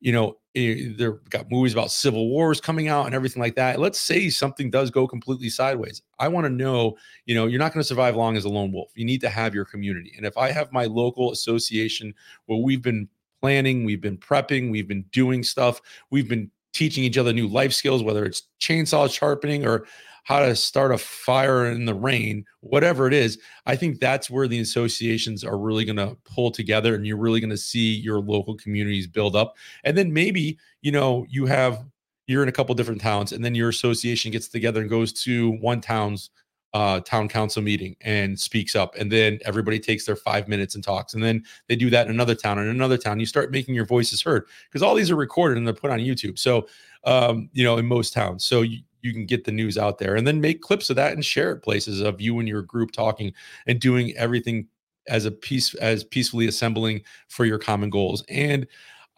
you 0.02 0.10
know, 0.12 0.36
eh, 0.56 0.88
they've 0.96 1.30
got 1.30 1.50
movies 1.50 1.72
about 1.72 1.92
civil 1.92 2.28
wars 2.28 2.60
coming 2.60 2.88
out 2.88 3.06
and 3.06 3.14
everything 3.14 3.40
like 3.40 3.54
that. 3.54 3.78
Let's 3.78 4.00
say 4.00 4.28
something 4.28 4.68
does 4.68 4.90
go 4.90 5.06
completely 5.06 5.48
sideways. 5.48 6.02
I 6.18 6.26
want 6.26 6.44
to 6.44 6.50
know, 6.50 6.96
you 7.24 7.36
know, 7.36 7.46
you're 7.46 7.60
not 7.60 7.72
going 7.72 7.82
to 7.82 7.88
survive 7.88 8.16
long 8.16 8.36
as 8.36 8.44
a 8.44 8.48
lone 8.48 8.72
wolf. 8.72 8.90
You 8.96 9.04
need 9.04 9.20
to 9.20 9.28
have 9.28 9.54
your 9.54 9.64
community. 9.64 10.12
And 10.16 10.26
if 10.26 10.36
I 10.36 10.50
have 10.50 10.72
my 10.72 10.86
local 10.86 11.30
association 11.30 12.12
where 12.46 12.58
we've 12.58 12.82
been 12.82 13.08
planning, 13.40 13.84
we've 13.84 14.00
been 14.00 14.18
prepping, 14.18 14.72
we've 14.72 14.88
been 14.88 15.04
doing 15.12 15.44
stuff, 15.44 15.80
we've 16.10 16.28
been 16.28 16.50
teaching 16.72 17.04
each 17.04 17.18
other 17.18 17.32
new 17.32 17.48
life 17.48 17.72
skills, 17.72 18.02
whether 18.02 18.24
it's 18.24 18.42
chainsaw 18.60 19.12
sharpening 19.12 19.66
or 19.66 19.86
how 20.24 20.40
to 20.40 20.54
start 20.54 20.92
a 20.92 20.98
fire 20.98 21.66
in 21.66 21.84
the 21.84 21.94
rain, 21.94 22.44
whatever 22.60 23.08
it 23.08 23.14
is. 23.14 23.38
I 23.66 23.74
think 23.76 23.98
that's 23.98 24.30
where 24.30 24.46
the 24.46 24.60
associations 24.60 25.42
are 25.42 25.58
really 25.58 25.84
going 25.84 25.96
to 25.96 26.16
pull 26.24 26.50
together 26.50 26.94
and 26.94 27.06
you're 27.06 27.16
really 27.16 27.40
going 27.40 27.50
to 27.50 27.56
see 27.56 27.94
your 27.94 28.20
local 28.20 28.56
communities 28.56 29.06
build 29.06 29.34
up. 29.34 29.56
And 29.84 29.98
then 29.98 30.12
maybe, 30.12 30.58
you 30.80 30.92
know, 30.92 31.26
you 31.28 31.46
have 31.46 31.84
you're 32.28 32.42
in 32.42 32.48
a 32.48 32.52
couple 32.52 32.74
different 32.74 33.00
towns 33.00 33.32
and 33.32 33.44
then 33.44 33.54
your 33.54 33.68
association 33.68 34.30
gets 34.30 34.48
together 34.48 34.80
and 34.80 34.88
goes 34.88 35.12
to 35.12 35.50
one 35.60 35.80
town's 35.80 36.30
uh, 36.74 37.00
town 37.00 37.28
council 37.28 37.62
meeting 37.62 37.96
and 38.00 38.38
speaks 38.38 38.74
up. 38.74 38.94
And 38.96 39.12
then 39.12 39.38
everybody 39.44 39.78
takes 39.78 40.06
their 40.06 40.16
five 40.16 40.48
minutes 40.48 40.74
and 40.74 40.82
talks. 40.82 41.14
And 41.14 41.22
then 41.22 41.44
they 41.68 41.76
do 41.76 41.90
that 41.90 42.06
in 42.06 42.12
another 42.12 42.34
town 42.34 42.58
and 42.58 42.68
another 42.68 42.96
town. 42.96 43.20
You 43.20 43.26
start 43.26 43.50
making 43.50 43.74
your 43.74 43.84
voices 43.84 44.22
heard 44.22 44.46
because 44.68 44.82
all 44.82 44.94
these 44.94 45.10
are 45.10 45.16
recorded 45.16 45.58
and 45.58 45.66
they're 45.66 45.74
put 45.74 45.90
on 45.90 45.98
youtube. 45.98 46.38
So 46.38 46.66
um, 47.04 47.50
you 47.52 47.64
know 47.64 47.76
in 47.76 47.86
most 47.86 48.12
towns. 48.12 48.44
So 48.44 48.62
you, 48.62 48.78
you 49.02 49.12
can 49.12 49.26
get 49.26 49.44
the 49.44 49.52
news 49.52 49.76
out 49.76 49.98
there 49.98 50.14
and 50.14 50.26
then 50.26 50.40
make 50.40 50.60
clips 50.60 50.88
of 50.88 50.96
that 50.96 51.12
and 51.12 51.24
share 51.24 51.52
it 51.52 51.62
places 51.62 52.00
of 52.00 52.20
you 52.20 52.38
and 52.38 52.48
your 52.48 52.62
group 52.62 52.92
talking 52.92 53.32
and 53.66 53.80
doing 53.80 54.16
everything 54.16 54.68
as 55.08 55.24
a 55.24 55.30
piece 55.30 55.74
as 55.74 56.04
peacefully 56.04 56.46
assembling 56.46 57.02
for 57.28 57.44
your 57.44 57.58
common 57.58 57.90
goals. 57.90 58.24
And 58.28 58.66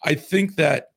i 0.04 0.14
think 0.14 0.56
that 0.56 0.90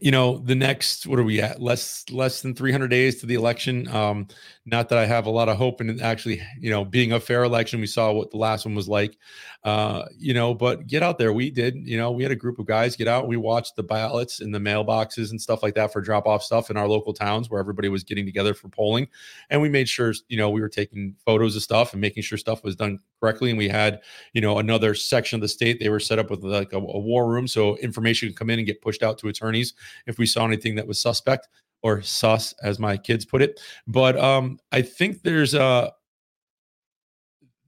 you 0.00 0.10
know 0.10 0.38
the 0.38 0.54
next 0.54 1.06
what 1.06 1.18
are 1.18 1.24
we 1.24 1.40
at? 1.40 1.60
Less 1.60 2.04
less 2.10 2.42
than 2.42 2.54
300 2.54 2.88
days 2.88 3.20
to 3.20 3.26
the 3.26 3.34
election. 3.34 3.88
Um 3.88 4.28
not 4.70 4.88
that 4.88 4.98
i 4.98 5.06
have 5.06 5.26
a 5.26 5.30
lot 5.30 5.48
of 5.48 5.56
hope 5.56 5.80
in 5.80 6.00
actually 6.00 6.40
you 6.58 6.70
know 6.70 6.84
being 6.84 7.12
a 7.12 7.20
fair 7.20 7.44
election. 7.44 7.80
We 7.80 7.86
saw 7.86 8.12
what 8.12 8.30
the 8.30 8.36
last 8.36 8.64
one 8.64 8.74
was 8.74 8.88
like 8.88 9.16
uh 9.64 10.04
you 10.16 10.32
know 10.32 10.54
but 10.54 10.86
get 10.86 11.02
out 11.02 11.18
there. 11.18 11.32
We 11.32 11.50
did 11.50 11.76
you 11.86 11.96
know 11.96 12.10
we 12.10 12.22
had 12.22 12.32
a 12.32 12.36
group 12.36 12.58
of 12.58 12.66
guys 12.66 12.96
get 12.96 13.08
out. 13.08 13.28
We 13.28 13.36
watched 13.36 13.76
the 13.76 13.82
ballots 13.82 14.40
in 14.40 14.52
the 14.52 14.58
mailboxes 14.58 15.30
and 15.30 15.40
stuff 15.40 15.62
like 15.62 15.74
that 15.74 15.92
for 15.92 16.00
drop 16.00 16.26
off 16.26 16.42
stuff 16.42 16.70
in 16.70 16.76
our 16.76 16.88
local 16.88 17.12
towns 17.12 17.50
where 17.50 17.60
everybody 17.60 17.88
was 17.88 18.04
getting 18.04 18.24
together 18.24 18.54
for 18.54 18.68
polling. 18.68 19.08
And 19.50 19.60
we 19.60 19.68
made 19.68 19.88
sure 19.88 20.12
you 20.28 20.36
know 20.36 20.50
we 20.50 20.60
were 20.60 20.68
taking 20.68 21.14
photos 21.24 21.56
of 21.56 21.62
stuff 21.62 21.92
and 21.92 22.00
making 22.00 22.22
sure 22.22 22.38
stuff 22.38 22.64
was 22.64 22.76
done 22.76 22.98
correctly. 23.20 23.50
And 23.50 23.58
we 23.58 23.68
had 23.68 24.00
you 24.32 24.40
know 24.40 24.58
another 24.58 24.94
section 24.94 25.36
of 25.36 25.42
the 25.42 25.48
state 25.48 25.80
they 25.80 25.88
were 25.88 26.00
set 26.00 26.18
up 26.18 26.30
with 26.30 26.42
like 26.42 26.72
a, 26.72 26.78
a 26.78 26.98
war 26.98 27.28
room 27.28 27.46
so 27.46 27.76
information 27.76 28.28
could 28.28 28.36
come 28.36 28.50
in 28.50 28.58
and 28.58 28.66
get 28.66 28.82
pushed 28.82 29.02
out 29.02 29.18
to 29.18 29.28
attorneys 29.28 29.74
if 30.06 30.18
we 30.18 30.26
saw 30.26 30.44
anything 30.44 30.74
that 30.76 30.86
was 30.86 31.00
suspect 31.00 31.48
or 31.82 32.02
sus, 32.02 32.54
as 32.62 32.78
my 32.78 32.96
kids 32.96 33.24
put 33.24 33.42
it. 33.42 33.60
But 33.86 34.18
um, 34.18 34.58
I 34.72 34.82
think 34.82 35.22
there's 35.22 35.54
a 35.54 35.92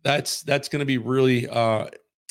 that's 0.02 0.42
that's 0.42 0.68
going 0.68 0.80
to 0.80 0.86
be 0.86 0.98
really 0.98 1.48
uh, 1.48 1.86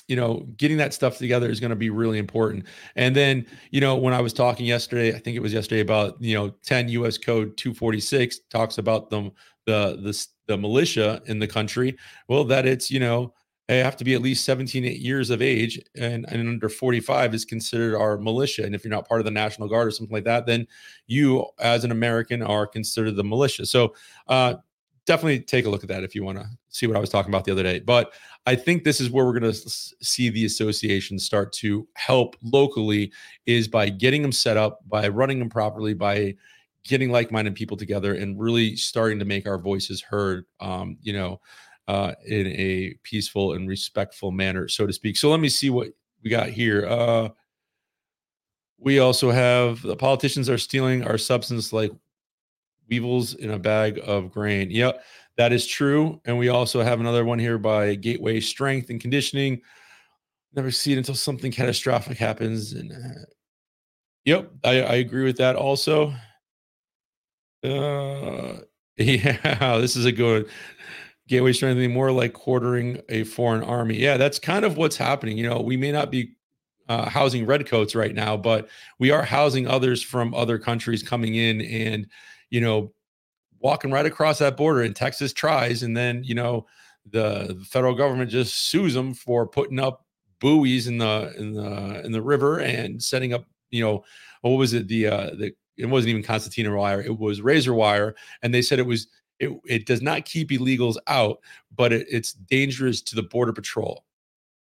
you 0.08 0.16
know 0.18 0.46
getting 0.58 0.78
that 0.78 0.94
stuff 0.94 1.18
together 1.18 1.50
is 1.50 1.60
going 1.62 1.70
to 1.70 1.76
be 1.76 1.90
really 1.90 2.18
important 2.18 2.66
and 2.98 3.16
then 3.16 3.46
you 3.70 3.80
know 3.80 3.96
when 3.96 4.14
i 4.14 4.20
was 4.20 4.34
talking 4.34 4.66
yesterday 4.66 5.16
i 5.16 5.18
think 5.18 5.38
it 5.38 5.42
was 5.42 5.54
yesterday 5.54 5.80
about 5.80 6.22
you 6.22 6.36
know 6.36 6.50
10 6.64 6.90
us 6.90 7.18
code 7.18 7.56
246 7.56 8.40
talks 8.50 8.78
about 8.78 9.10
the 9.10 9.32
the 9.66 9.98
the, 10.02 10.28
the 10.48 10.58
militia 10.58 11.22
in 11.28 11.40
the 11.40 11.48
country 11.48 11.98
well 12.28 12.44
that 12.44 12.66
it's 12.66 12.92
you 12.92 13.00
know 13.00 13.34
they 13.68 13.80
have 13.80 13.96
to 13.98 14.04
be 14.04 14.14
at 14.14 14.22
least 14.22 14.44
17 14.46 14.84
years 14.84 15.30
of 15.30 15.42
age 15.42 15.80
and, 15.96 16.26
and 16.28 16.48
under 16.48 16.68
45 16.68 17.34
is 17.34 17.46
considered 17.46 17.96
our 17.96 18.18
militia. 18.18 18.64
And 18.64 18.76
if 18.76 18.84
you're 18.84 18.92
not 18.92 19.08
part 19.08 19.22
of 19.22 19.26
the 19.26 19.32
National 19.32 19.70
Guard 19.70 19.88
or 19.88 19.92
something 19.92 20.14
like 20.14 20.26
that, 20.26 20.46
then 20.46 20.68
you, 21.08 21.46
as 21.60 21.84
an 21.84 21.92
American, 21.92 22.42
are 22.42 22.68
considered 22.68 23.16
the 23.16 23.24
militia. 23.24 23.66
So 23.66 23.96
uh, 24.28 24.56
definitely 25.06 25.40
take 25.40 25.66
a 25.66 25.70
look 25.70 25.84
at 25.84 25.90
that 25.90 26.04
if 26.04 26.16
you 26.16 26.24
want 26.24 26.38
to 26.40 26.46
see 26.70 26.88
what 26.88 26.98
I 26.98 27.00
was 27.00 27.10
talking 27.10 27.32
about 27.32 27.46
the 27.46 27.52
other 27.52 27.64
day. 27.64 27.80
But 27.80 28.14
I 28.46 28.56
think 28.56 28.84
this 28.84 29.00
is 29.00 29.10
where 29.10 29.26
we're 29.26 29.40
going 29.40 29.54
to 29.54 29.70
see 30.02 30.30
the 30.30 30.46
associations 30.46 31.26
start 31.26 31.54
to 31.54 31.88
help 31.94 32.36
locally 32.44 33.12
is 33.46 33.68
by 33.68 33.90
getting 33.90 34.22
them 34.22 34.32
set 34.32 34.58
up, 34.58 34.80
by 34.88 35.08
running 35.08 35.40
them 35.40 35.50
properly, 35.50 35.94
by 35.94 36.36
getting 36.84 37.12
like-minded 37.12 37.56
people 37.56 37.78
together 37.78 38.16
and 38.16 38.40
really 38.40 38.76
starting 38.76 39.20
to 39.20 39.26
make 39.26 39.48
our 39.48 39.60
voices 39.60 40.02
heard. 40.02 40.46
Um, 40.60 40.98
you 41.02 41.14
know, 41.14 41.40
uh, 41.88 42.14
in 42.26 42.48
a 42.48 42.94
peaceful 43.04 43.54
and 43.54 43.68
respectful 43.68 44.32
manner, 44.32 44.68
so 44.68 44.86
to 44.86 44.94
speak. 44.94 45.18
So 45.18 45.30
let 45.30 45.40
me 45.40 45.50
see 45.50 45.70
what 45.70 45.90
we 46.24 46.30
got 46.30 46.50
here. 46.50 46.86
Uh, 46.88 47.30
we 48.78 49.00
also 49.00 49.32
have 49.32 49.82
the 49.82 49.96
politicians 49.96 50.50
are 50.50 50.58
stealing 50.58 51.04
our 51.04 51.18
substance 51.18 51.72
like 51.72 51.92
weevils 52.90 53.36
in 53.36 53.52
a 53.52 53.60
bag 53.60 54.00
of 54.04 54.32
grain. 54.32 54.72
Yep, 54.72 55.04
that 55.38 55.54
is 55.54 55.68
true. 55.68 56.20
And 56.26 56.38
we 56.38 56.50
also 56.50 56.82
have 56.82 57.00
another 57.00 57.26
one 57.26 57.40
here 57.40 57.58
by 57.58 57.96
Gateway 57.96 58.40
Strength 58.40 58.90
and 58.90 59.00
Conditioning. 59.00 59.62
Never 60.54 60.72
see 60.72 60.94
it 60.94 60.98
until 60.98 61.16
something 61.16 61.52
catastrophic 61.52 62.18
happens. 62.18 62.74
And 62.74 62.92
uh, 62.92 63.26
Yep, 64.26 64.52
I, 64.64 64.82
I 64.82 64.96
agree 64.96 65.24
with 65.24 65.38
that 65.38 65.56
also. 65.56 66.14
Uh, 67.64 68.58
yeah, 68.98 69.78
this 69.80 69.96
is 69.96 70.06
a 70.06 70.12
good 70.12 70.48
gateway 71.32 71.54
strengthening, 71.54 71.94
more 71.94 72.12
like 72.12 72.34
quartering 72.34 73.02
a 73.08 73.24
foreign 73.24 73.64
army. 73.64 73.96
Yeah, 73.98 74.18
that's 74.18 74.38
kind 74.38 74.66
of 74.66 74.76
what's 74.76 74.98
happening. 74.98 75.38
You 75.38 75.50
know, 75.50 75.62
we 75.62 75.78
may 75.78 75.92
not 75.92 76.12
be 76.12 76.36
uh, 76.90 77.10
housing 77.10 77.46
redcoats 77.46 77.96
right 77.96 78.14
now, 78.14 78.36
but 78.36 78.68
we 79.00 79.12
are 79.12 79.24
housing 79.24 79.66
others 79.66 80.02
from 80.02 80.34
other 80.34 80.60
countries 80.60 81.02
coming 81.02 81.36
in 81.36 81.62
and, 81.62 82.06
you 82.50 82.60
know, 82.60 82.92
walking 83.62 83.92
right 83.92 84.06
across 84.06 84.40
that 84.40 84.58
border. 84.58 84.82
And 84.82 84.94
Texas 84.94 85.32
tries, 85.32 85.84
and 85.84 85.96
then 85.96 86.22
you 86.26 86.36
know 86.36 86.66
the, 87.10 87.58
federal 87.66 87.96
government 87.96 88.30
just 88.30 88.70
sues 88.70 88.94
them 88.94 89.14
for 89.14 89.48
putting 89.48 89.80
up 89.80 90.06
buoys 90.40 90.88
in 90.88 90.98
the 90.98 91.34
in 91.38 91.54
the 91.54 92.06
in 92.06 92.12
the 92.12 92.22
river 92.22 92.60
and 92.60 93.02
setting 93.02 93.34
up, 93.34 93.46
you 93.70 93.82
know, 93.82 94.04
what 94.42 94.52
was 94.52 94.74
it? 94.74 94.90
The 94.90 95.08
uh, 95.08 95.30
the 95.38 95.54
it 95.78 95.86
wasn't 95.86 96.10
even 96.10 96.24
concertina 96.24 96.76
wire; 96.76 97.02
it 97.02 97.18
was 97.18 97.42
razor 97.42 97.74
wire, 97.74 98.16
and 98.42 98.54
they 98.54 98.62
said 98.62 98.80
it 98.80 98.86
was 98.86 99.08
it, 99.42 99.60
it 99.66 99.86
does 99.88 100.02
not 100.02 100.24
keep 100.24 100.52
illegals 100.52 100.98
out, 101.08 101.40
but 101.76 101.92
it, 101.92 102.06
it's 102.10 102.34
dangerous 102.34 103.02
to 103.02 103.16
the 103.16 103.24
border 103.24 103.52
patrol. 103.52 104.06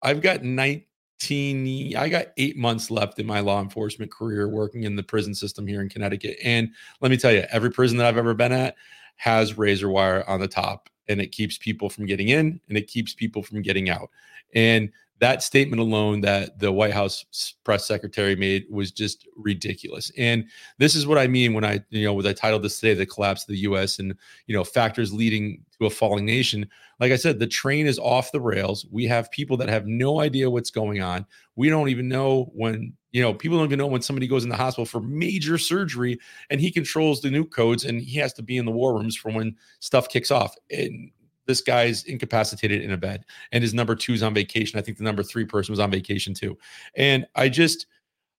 I've 0.02 0.20
got 0.20 0.44
19, 0.44 1.96
I 1.96 2.08
got 2.10 2.26
eight 2.36 2.58
months 2.58 2.90
left 2.90 3.18
in 3.18 3.26
my 3.26 3.40
law 3.40 3.60
enforcement 3.62 4.12
career 4.12 4.48
working 4.48 4.84
in 4.84 4.94
the 4.94 5.02
prison 5.02 5.34
system 5.34 5.66
here 5.66 5.80
in 5.80 5.88
Connecticut. 5.88 6.36
And 6.44 6.70
let 7.00 7.10
me 7.10 7.16
tell 7.16 7.32
you, 7.32 7.44
every 7.50 7.70
prison 7.70 7.96
that 7.98 8.06
I've 8.06 8.18
ever 8.18 8.34
been 8.34 8.52
at 8.52 8.76
has 9.16 9.56
razor 9.56 9.88
wire 9.88 10.28
on 10.28 10.40
the 10.40 10.48
top 10.48 10.90
and 11.08 11.22
it 11.22 11.32
keeps 11.32 11.56
people 11.56 11.88
from 11.88 12.04
getting 12.04 12.28
in 12.28 12.60
and 12.68 12.76
it 12.76 12.86
keeps 12.86 13.14
people 13.14 13.42
from 13.42 13.62
getting 13.62 13.88
out. 13.88 14.10
And 14.54 14.92
that 15.18 15.42
statement 15.42 15.80
alone 15.80 16.20
that 16.20 16.58
the 16.58 16.70
White 16.70 16.92
House 16.92 17.54
press 17.64 17.86
secretary 17.86 18.36
made 18.36 18.66
was 18.70 18.90
just 18.92 19.26
ridiculous. 19.36 20.10
And 20.18 20.44
this 20.78 20.94
is 20.94 21.06
what 21.06 21.18
I 21.18 21.26
mean 21.26 21.54
when 21.54 21.64
I, 21.64 21.80
you 21.90 22.04
know, 22.04 22.14
when 22.14 22.26
I 22.26 22.32
titled 22.32 22.62
this 22.62 22.78
today, 22.78 22.94
"The 22.94 23.06
Collapse 23.06 23.42
of 23.42 23.48
the 23.48 23.58
U.S." 23.60 23.98
and 23.98 24.14
you 24.46 24.54
know 24.54 24.64
factors 24.64 25.12
leading 25.12 25.64
to 25.78 25.86
a 25.86 25.90
falling 25.90 26.24
nation. 26.24 26.68
Like 27.00 27.12
I 27.12 27.16
said, 27.16 27.38
the 27.38 27.46
train 27.46 27.86
is 27.86 27.98
off 27.98 28.32
the 28.32 28.40
rails. 28.40 28.86
We 28.90 29.04
have 29.06 29.30
people 29.30 29.56
that 29.58 29.68
have 29.68 29.86
no 29.86 30.20
idea 30.20 30.50
what's 30.50 30.70
going 30.70 31.02
on. 31.02 31.26
We 31.54 31.68
don't 31.68 31.88
even 31.88 32.08
know 32.08 32.50
when, 32.54 32.94
you 33.12 33.22
know, 33.22 33.34
people 33.34 33.58
don't 33.58 33.66
even 33.66 33.78
know 33.78 33.86
when 33.86 34.02
somebody 34.02 34.26
goes 34.26 34.44
in 34.44 34.50
the 34.50 34.56
hospital 34.56 34.86
for 34.86 35.00
major 35.00 35.58
surgery, 35.58 36.18
and 36.50 36.60
he 36.60 36.70
controls 36.70 37.20
the 37.20 37.28
nuke 37.28 37.50
codes, 37.50 37.84
and 37.84 38.00
he 38.00 38.18
has 38.18 38.32
to 38.34 38.42
be 38.42 38.56
in 38.56 38.64
the 38.64 38.72
war 38.72 38.94
rooms 38.94 39.16
for 39.16 39.30
when 39.30 39.56
stuff 39.80 40.08
kicks 40.08 40.30
off. 40.30 40.54
And 40.70 41.10
this 41.46 41.60
guy's 41.60 42.04
incapacitated 42.04 42.82
in 42.82 42.92
a 42.92 42.96
bed 42.96 43.24
and 43.52 43.62
his 43.62 43.74
number 43.74 43.94
two 43.94 44.12
is 44.12 44.22
on 44.22 44.34
vacation. 44.34 44.78
I 44.78 44.82
think 44.82 44.98
the 44.98 45.04
number 45.04 45.22
three 45.22 45.44
person 45.44 45.72
was 45.72 45.80
on 45.80 45.90
vacation 45.90 46.34
too. 46.34 46.58
And 46.96 47.26
I 47.34 47.48
just, 47.48 47.86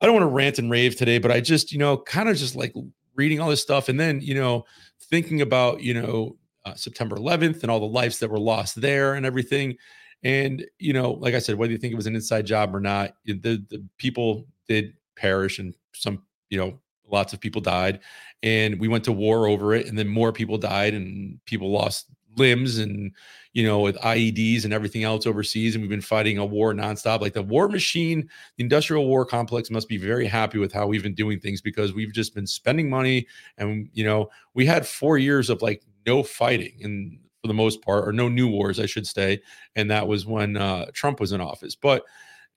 I 0.02 0.06
don't 0.06 0.16
want 0.16 0.24
to 0.24 0.34
rant 0.34 0.60
and 0.60 0.70
rave 0.70 0.96
today, 0.96 1.18
but 1.18 1.32
I 1.32 1.42
just, 1.42 1.72
you 1.72 1.80
know, 1.80 1.98
kind 1.98 2.30
of 2.30 2.38
just 2.38 2.56
like 2.56 2.74
reading 3.16 3.40
all 3.40 3.50
this 3.50 3.62
stuff 3.62 3.90
and 3.90 4.00
then, 4.00 4.22
you 4.22 4.36
know, 4.36 4.66
thinking 5.02 5.42
about, 5.42 5.82
you 5.82 5.94
know, 5.94 6.38
uh, 6.66 6.76
September 6.76 7.16
11th 7.16 7.64
and 7.64 7.72
all 7.72 7.80
the 7.80 7.86
lives 7.86 8.20
that 8.20 8.30
were 8.30 8.40
lost 8.40 8.80
there 8.80 9.16
and 9.16 9.26
everything. 9.26 9.76
And, 10.24 10.66
you 10.80 10.94
know, 10.94 11.12
like 11.12 11.34
I 11.34 11.40
said, 11.40 11.56
whether 11.56 11.72
you 11.72 11.78
think 11.78 11.94
it 11.94 11.98
was 11.98 12.08
an 12.08 12.16
inside 12.16 12.46
job 12.46 12.76
or 12.76 12.80
not, 12.80 13.16
the, 13.26 13.64
the 13.70 13.84
people 13.98 14.46
did 14.68 14.94
perish 15.16 15.60
and 15.60 15.74
some, 15.94 16.24
you 16.50 16.58
know, 16.58 16.80
lots 17.10 17.34
of 17.34 17.40
people 17.40 17.62
died 17.62 18.02
and 18.44 18.80
we 18.80 18.88
went 18.88 19.04
to 19.06 19.12
war 19.12 19.48
over 19.48 19.74
it 19.74 19.88
and 19.88 19.98
then 19.98 20.08
more 20.08 20.32
people 20.32 20.58
died 20.58 20.94
and 20.94 21.40
people 21.46 21.72
lost 21.72 22.08
limbs 22.38 22.78
and 22.78 23.12
you 23.54 23.66
know 23.66 23.80
with 23.80 23.98
IEDs 23.98 24.64
and 24.64 24.74
everything 24.74 25.04
else 25.04 25.26
overseas 25.26 25.76
and 25.76 25.82
we've 25.82 25.90
been 25.90 26.02
fighting 26.02 26.38
a 26.38 26.46
war 26.46 26.74
nonstop 26.74 27.22
like 27.22 27.34
the 27.34 27.44
war 27.44 27.68
machine 27.68 28.30
the 28.58 28.64
industrial 28.64 29.08
war 29.08 29.26
complex 29.26 29.70
must 29.70 29.88
be 29.88 29.98
very 29.98 30.26
happy 30.26 30.58
with 30.58 30.72
how 30.72 30.88
we've 30.88 31.04
been 31.04 31.16
doing 31.16 31.40
things 31.40 31.62
because 31.62 31.94
we've 31.94 32.14
just 32.14 32.36
been 32.36 32.48
spending 32.48 32.90
money 32.90 33.28
and 33.58 33.90
you 33.94 34.04
know 34.04 34.30
we 34.54 34.66
had 34.66 34.88
4 34.88 35.18
years 35.18 35.50
of 35.50 35.62
like 35.62 35.84
no 36.06 36.24
fighting 36.24 36.80
and 36.84 37.20
for 37.42 37.48
the 37.48 37.54
most 37.54 37.82
part 37.82 38.08
or 38.08 38.12
no 38.12 38.30
new 38.30 38.48
wars 38.48 38.80
I 38.80 38.86
should 38.86 39.08
say 39.08 39.42
and 39.76 39.90
that 39.92 40.08
was 40.08 40.26
when 40.26 40.58
uh, 40.58 40.88
Trump 40.94 41.20
was 41.20 41.32
in 41.32 41.42
office. 41.42 41.76
But 41.76 42.04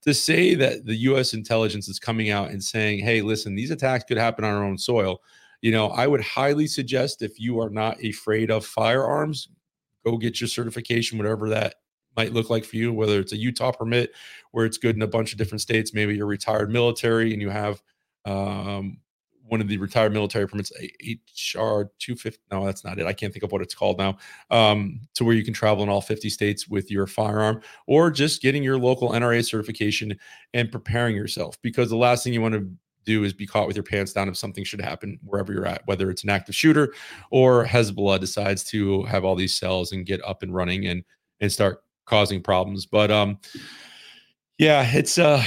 to 0.02 0.14
say 0.14 0.54
that 0.54 0.86
the 0.86 0.96
US 0.96 1.34
intelligence 1.34 1.88
is 1.88 1.98
coming 1.98 2.30
out 2.30 2.50
and 2.50 2.62
saying 2.62 3.00
hey 3.00 3.22
listen 3.22 3.54
these 3.54 3.70
attacks 3.70 4.04
could 4.04 4.16
happen 4.16 4.44
on 4.44 4.54
our 4.54 4.64
own 4.64 4.78
soil 4.78 5.20
you 5.62 5.72
know, 5.72 5.88
I 5.88 6.06
would 6.06 6.22
highly 6.22 6.66
suggest 6.66 7.22
if 7.22 7.38
you 7.38 7.60
are 7.60 7.70
not 7.70 8.02
afraid 8.02 8.50
of 8.50 8.64
firearms, 8.64 9.48
go 10.04 10.16
get 10.16 10.40
your 10.40 10.48
certification, 10.48 11.18
whatever 11.18 11.48
that 11.48 11.76
might 12.16 12.32
look 12.32 12.50
like 12.50 12.64
for 12.64 12.76
you, 12.76 12.92
whether 12.92 13.20
it's 13.20 13.32
a 13.32 13.36
Utah 13.36 13.72
permit 13.72 14.12
where 14.50 14.66
it's 14.66 14.78
good 14.78 14.96
in 14.96 15.02
a 15.02 15.06
bunch 15.06 15.32
of 15.32 15.38
different 15.38 15.60
states. 15.60 15.94
Maybe 15.94 16.16
you're 16.16 16.26
retired 16.26 16.70
military 16.70 17.32
and 17.32 17.40
you 17.40 17.50
have 17.50 17.80
um, 18.24 18.98
one 19.50 19.60
of 19.60 19.68
the 19.68 19.76
retired 19.78 20.12
military 20.12 20.46
permits, 20.46 20.72
HR 20.80 21.90
250. 21.98 22.38
No, 22.50 22.64
that's 22.64 22.84
not 22.84 22.98
it. 22.98 23.06
I 23.06 23.12
can't 23.12 23.32
think 23.32 23.42
of 23.42 23.52
what 23.52 23.62
it's 23.62 23.74
called 23.74 23.98
now. 23.98 24.16
Um, 24.50 25.00
to 25.14 25.24
where 25.24 25.34
you 25.34 25.44
can 25.44 25.54
travel 25.54 25.82
in 25.82 25.88
all 25.88 26.00
50 26.00 26.28
states 26.30 26.68
with 26.68 26.90
your 26.90 27.06
firearm, 27.06 27.60
or 27.86 28.10
just 28.10 28.42
getting 28.42 28.62
your 28.62 28.78
local 28.78 29.10
NRA 29.10 29.44
certification 29.44 30.16
and 30.54 30.70
preparing 30.70 31.16
yourself. 31.16 31.56
Because 31.62 31.90
the 31.90 31.96
last 31.96 32.22
thing 32.24 32.32
you 32.32 32.40
want 32.40 32.54
to 32.54 32.70
do 33.10 33.24
is 33.24 33.32
be 33.32 33.46
caught 33.46 33.66
with 33.66 33.76
your 33.76 33.82
pants 33.82 34.12
down 34.12 34.28
if 34.28 34.36
something 34.36 34.64
should 34.64 34.80
happen 34.80 35.18
wherever 35.24 35.52
you're 35.52 35.66
at, 35.66 35.86
whether 35.86 36.10
it's 36.10 36.24
an 36.24 36.30
active 36.30 36.54
shooter 36.54 36.94
or 37.30 37.64
Hezbollah 37.64 38.20
decides 38.20 38.64
to 38.64 39.02
have 39.04 39.24
all 39.24 39.34
these 39.34 39.56
cells 39.56 39.92
and 39.92 40.06
get 40.06 40.24
up 40.24 40.42
and 40.42 40.54
running 40.54 40.86
and 40.86 41.04
and 41.40 41.50
start 41.50 41.82
causing 42.06 42.42
problems. 42.42 42.86
But 42.86 43.10
um 43.10 43.38
yeah, 44.58 44.82
it's 44.92 45.16
a 45.16 45.42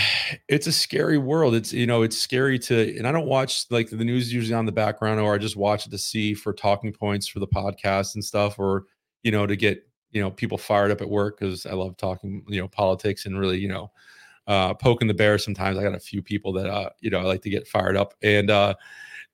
it's 0.49 0.65
a 0.65 0.71
scary 0.71 1.19
world. 1.19 1.54
It's 1.54 1.71
you 1.71 1.86
know, 1.86 2.02
it's 2.02 2.17
scary 2.17 2.58
to 2.60 2.97
and 2.97 3.08
I 3.08 3.12
don't 3.12 3.28
watch 3.28 3.65
like 3.69 3.89
the 3.89 4.04
news 4.04 4.34
usually 4.34 4.56
on 4.56 4.65
the 4.65 4.71
background 4.71 5.19
or 5.19 5.36
I 5.36 5.38
just 5.38 5.56
watch 5.56 5.86
it 5.86 5.91
to 5.91 5.97
see 5.97 6.34
for 6.34 6.52
talking 6.52 6.91
points 6.91 7.28
for 7.28 7.39
the 7.39 7.47
podcast 7.47 8.15
and 8.15 8.23
stuff 8.23 8.58
or 8.58 8.86
you 9.21 9.32
know 9.32 9.45
to 9.45 9.56
get 9.56 9.88
you 10.12 10.21
know 10.21 10.32
people 10.32 10.58
fired 10.58 10.91
up 10.91 11.02
at 11.02 11.10
work 11.10 11.39
because 11.39 11.65
I 11.65 11.73
love 11.73 11.97
talking 11.97 12.43
you 12.47 12.60
know 12.60 12.67
politics 12.67 13.26
and 13.26 13.39
really 13.39 13.60
you 13.60 13.67
know 13.67 13.91
uh, 14.48 14.74
poking 14.74 15.08
the 15.08 15.14
bear 15.14 15.38
sometimes. 15.38 15.78
I 15.78 15.84
got 15.84 15.96
a 15.96 16.00
few 16.00 16.22
people 16.22 16.54
that 16.54 16.70
uh, 16.70 16.90
you 17.00 17.10
know 17.10 17.20
I 17.20 17.24
like 17.24 17.42
to 17.44 17.50
get 17.50 17.68
fired 17.68 17.96
up. 17.96 18.14
And 18.22 18.50
uh, 18.50 18.76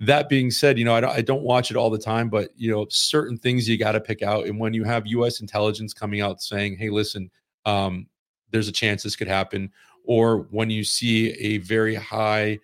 that 0.02 0.30
being 0.30 0.52
said, 0.52 0.78
you 0.78 0.86
know 0.86 0.94
I 0.94 1.02
don't, 1.02 1.12
I 1.12 1.22
don't 1.22 1.44
watch 1.44 1.72
it 1.72 1.78
all 1.78 1.90
the 1.90 1.98
time, 1.98 2.30
but 2.30 2.50
you 2.56 2.72
know 2.72 2.86
certain 2.90 3.38
things 3.38 3.68
you 3.68 3.78
got 3.78 3.94
to 3.94 4.02
pick 4.02 4.22
out. 4.22 4.46
And 4.46 4.60
when 4.60 4.74
you 4.74 4.84
have 4.84 5.08
U.S. 5.08 5.42
intelligence 5.42 5.94
coming 5.94 6.22
out 6.22 6.42
saying, 6.42 6.78
"Hey, 6.78 6.90
listen, 6.90 7.30
um, 7.66 8.08
there's 8.52 8.68
a 8.68 8.74
chance 8.74 9.04
this 9.04 9.16
could 9.16 9.28
happen," 9.28 9.72
or 10.04 10.48
when 10.52 10.70
you 10.70 10.84
see 10.84 11.32
a 11.32 11.58
very 11.60 11.96
high 11.96 12.60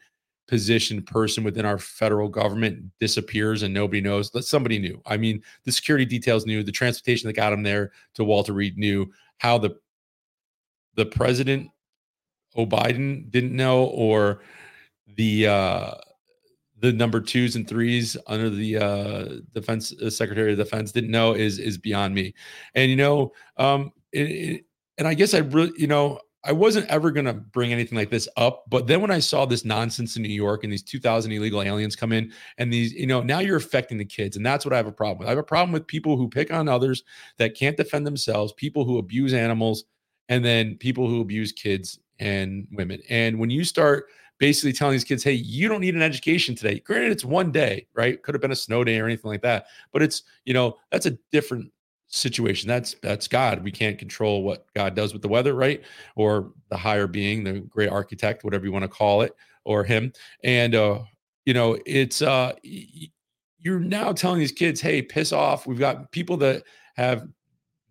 positioned 0.47 1.07
person 1.07 1.43
within 1.43 1.65
our 1.65 1.79
federal 1.79 2.29
government 2.29 2.83
disappears 2.99 3.63
and 3.63 3.73
nobody 3.73 3.99
knows 3.99 4.29
that 4.29 4.43
somebody 4.43 4.77
knew. 4.77 5.01
I 5.05 5.17
mean, 5.17 5.41
the 5.63 5.71
security 5.71 6.05
details 6.05 6.45
knew, 6.45 6.61
the 6.61 6.71
transportation 6.71 7.27
that 7.27 7.33
got 7.33 7.51
him 7.51 7.63
there 7.63 7.91
to 8.13 8.23
Walter 8.23 8.53
Reed 8.53 8.77
knew 8.77 9.11
how 9.39 9.57
the 9.57 9.75
the 10.95 11.05
president 11.05 11.69
Oh, 12.55 12.65
Biden 12.65 13.29
didn't 13.29 13.55
know, 13.55 13.85
or 13.85 14.41
the 15.15 15.47
uh, 15.47 15.91
the 16.79 16.93
number 16.93 17.19
twos 17.19 17.55
and 17.55 17.67
threes 17.67 18.17
under 18.27 18.49
the 18.49 18.77
uh, 18.77 19.25
defense 19.53 19.93
uh, 20.01 20.09
secretary 20.09 20.51
of 20.51 20.57
defense 20.57 20.91
didn't 20.91 21.11
know 21.11 21.33
is 21.33 21.59
is 21.59 21.77
beyond 21.77 22.13
me. 22.13 22.33
And 22.75 22.89
you 22.89 22.97
know, 22.97 23.33
um, 23.57 23.91
it, 24.11 24.21
it, 24.21 24.65
and 24.97 25.07
I 25.07 25.13
guess 25.13 25.33
I 25.33 25.39
really, 25.39 25.73
you 25.77 25.87
know, 25.87 26.19
I 26.45 26.51
wasn't 26.51 26.87
ever 26.87 27.09
going 27.09 27.25
to 27.25 27.33
bring 27.33 27.73
anything 27.73 27.97
like 27.97 28.11
this 28.11 28.27
up, 28.37 28.65
but 28.69 28.85
then 28.85 29.01
when 29.01 29.09
I 29.09 29.17
saw 29.17 29.45
this 29.45 29.65
nonsense 29.65 30.15
in 30.15 30.21
New 30.21 30.29
York 30.29 30.63
and 30.63 30.71
these 30.71 30.83
2,000 30.83 31.31
illegal 31.31 31.61
aliens 31.61 31.95
come 31.95 32.11
in, 32.11 32.31
and 32.59 32.71
these, 32.71 32.93
you 32.93 33.07
know, 33.07 33.23
now 33.23 33.39
you're 33.39 33.57
affecting 33.57 33.97
the 33.97 34.05
kids, 34.05 34.37
and 34.37 34.45
that's 34.45 34.63
what 34.63 34.71
I 34.71 34.77
have 34.77 34.85
a 34.85 34.91
problem 34.91 35.19
with. 35.19 35.27
I 35.27 35.31
have 35.31 35.39
a 35.39 35.43
problem 35.43 35.71
with 35.71 35.87
people 35.87 36.17
who 36.17 36.29
pick 36.29 36.53
on 36.53 36.69
others 36.69 37.03
that 37.37 37.55
can't 37.55 37.75
defend 37.75 38.05
themselves, 38.05 38.53
people 38.53 38.85
who 38.85 38.99
abuse 38.99 39.33
animals, 39.33 39.85
and 40.29 40.45
then 40.45 40.77
people 40.77 41.09
who 41.09 41.19
abuse 41.19 41.51
kids 41.51 41.99
and 42.19 42.67
women. 42.71 43.01
And 43.09 43.39
when 43.39 43.49
you 43.49 43.63
start 43.63 44.07
basically 44.37 44.73
telling 44.73 44.93
these 44.93 45.03
kids, 45.03 45.23
hey, 45.23 45.33
you 45.33 45.67
don't 45.67 45.81
need 45.81 45.95
an 45.95 46.01
education 46.01 46.55
today, 46.55 46.79
granted, 46.79 47.11
it's 47.11 47.25
one 47.25 47.51
day, 47.51 47.87
right? 47.93 48.21
Could 48.21 48.35
have 48.35 48.41
been 48.41 48.51
a 48.51 48.55
snow 48.55 48.83
day 48.83 48.99
or 48.99 49.05
anything 49.05 49.31
like 49.31 49.41
that, 49.41 49.67
but 49.93 50.01
it's, 50.01 50.23
you 50.45 50.53
know, 50.53 50.77
that's 50.91 51.05
a 51.05 51.17
different 51.31 51.71
situation. 52.07 52.67
That's 52.67 52.95
that's 53.01 53.27
God. 53.27 53.63
We 53.63 53.71
can't 53.71 53.97
control 53.97 54.43
what 54.43 54.65
God 54.73 54.95
does 54.95 55.13
with 55.13 55.21
the 55.21 55.27
weather, 55.27 55.53
right? 55.53 55.81
Or 56.15 56.51
the 56.69 56.77
higher 56.77 57.07
being, 57.07 57.43
the 57.43 57.61
great 57.61 57.89
architect, 57.89 58.43
whatever 58.43 58.65
you 58.65 58.71
want 58.71 58.83
to 58.83 58.89
call 58.89 59.21
it, 59.21 59.35
or 59.63 59.83
him. 59.83 60.13
And 60.43 60.75
uh, 60.75 61.01
you 61.45 61.53
know, 61.53 61.77
it's 61.85 62.21
uh 62.21 62.53
you're 62.63 63.79
now 63.79 64.13
telling 64.13 64.39
these 64.39 64.51
kids, 64.51 64.79
hey, 64.79 65.01
piss 65.01 65.31
off. 65.33 65.65
We've 65.65 65.79
got 65.79 66.11
people 66.11 66.37
that 66.37 66.63
have 66.95 67.27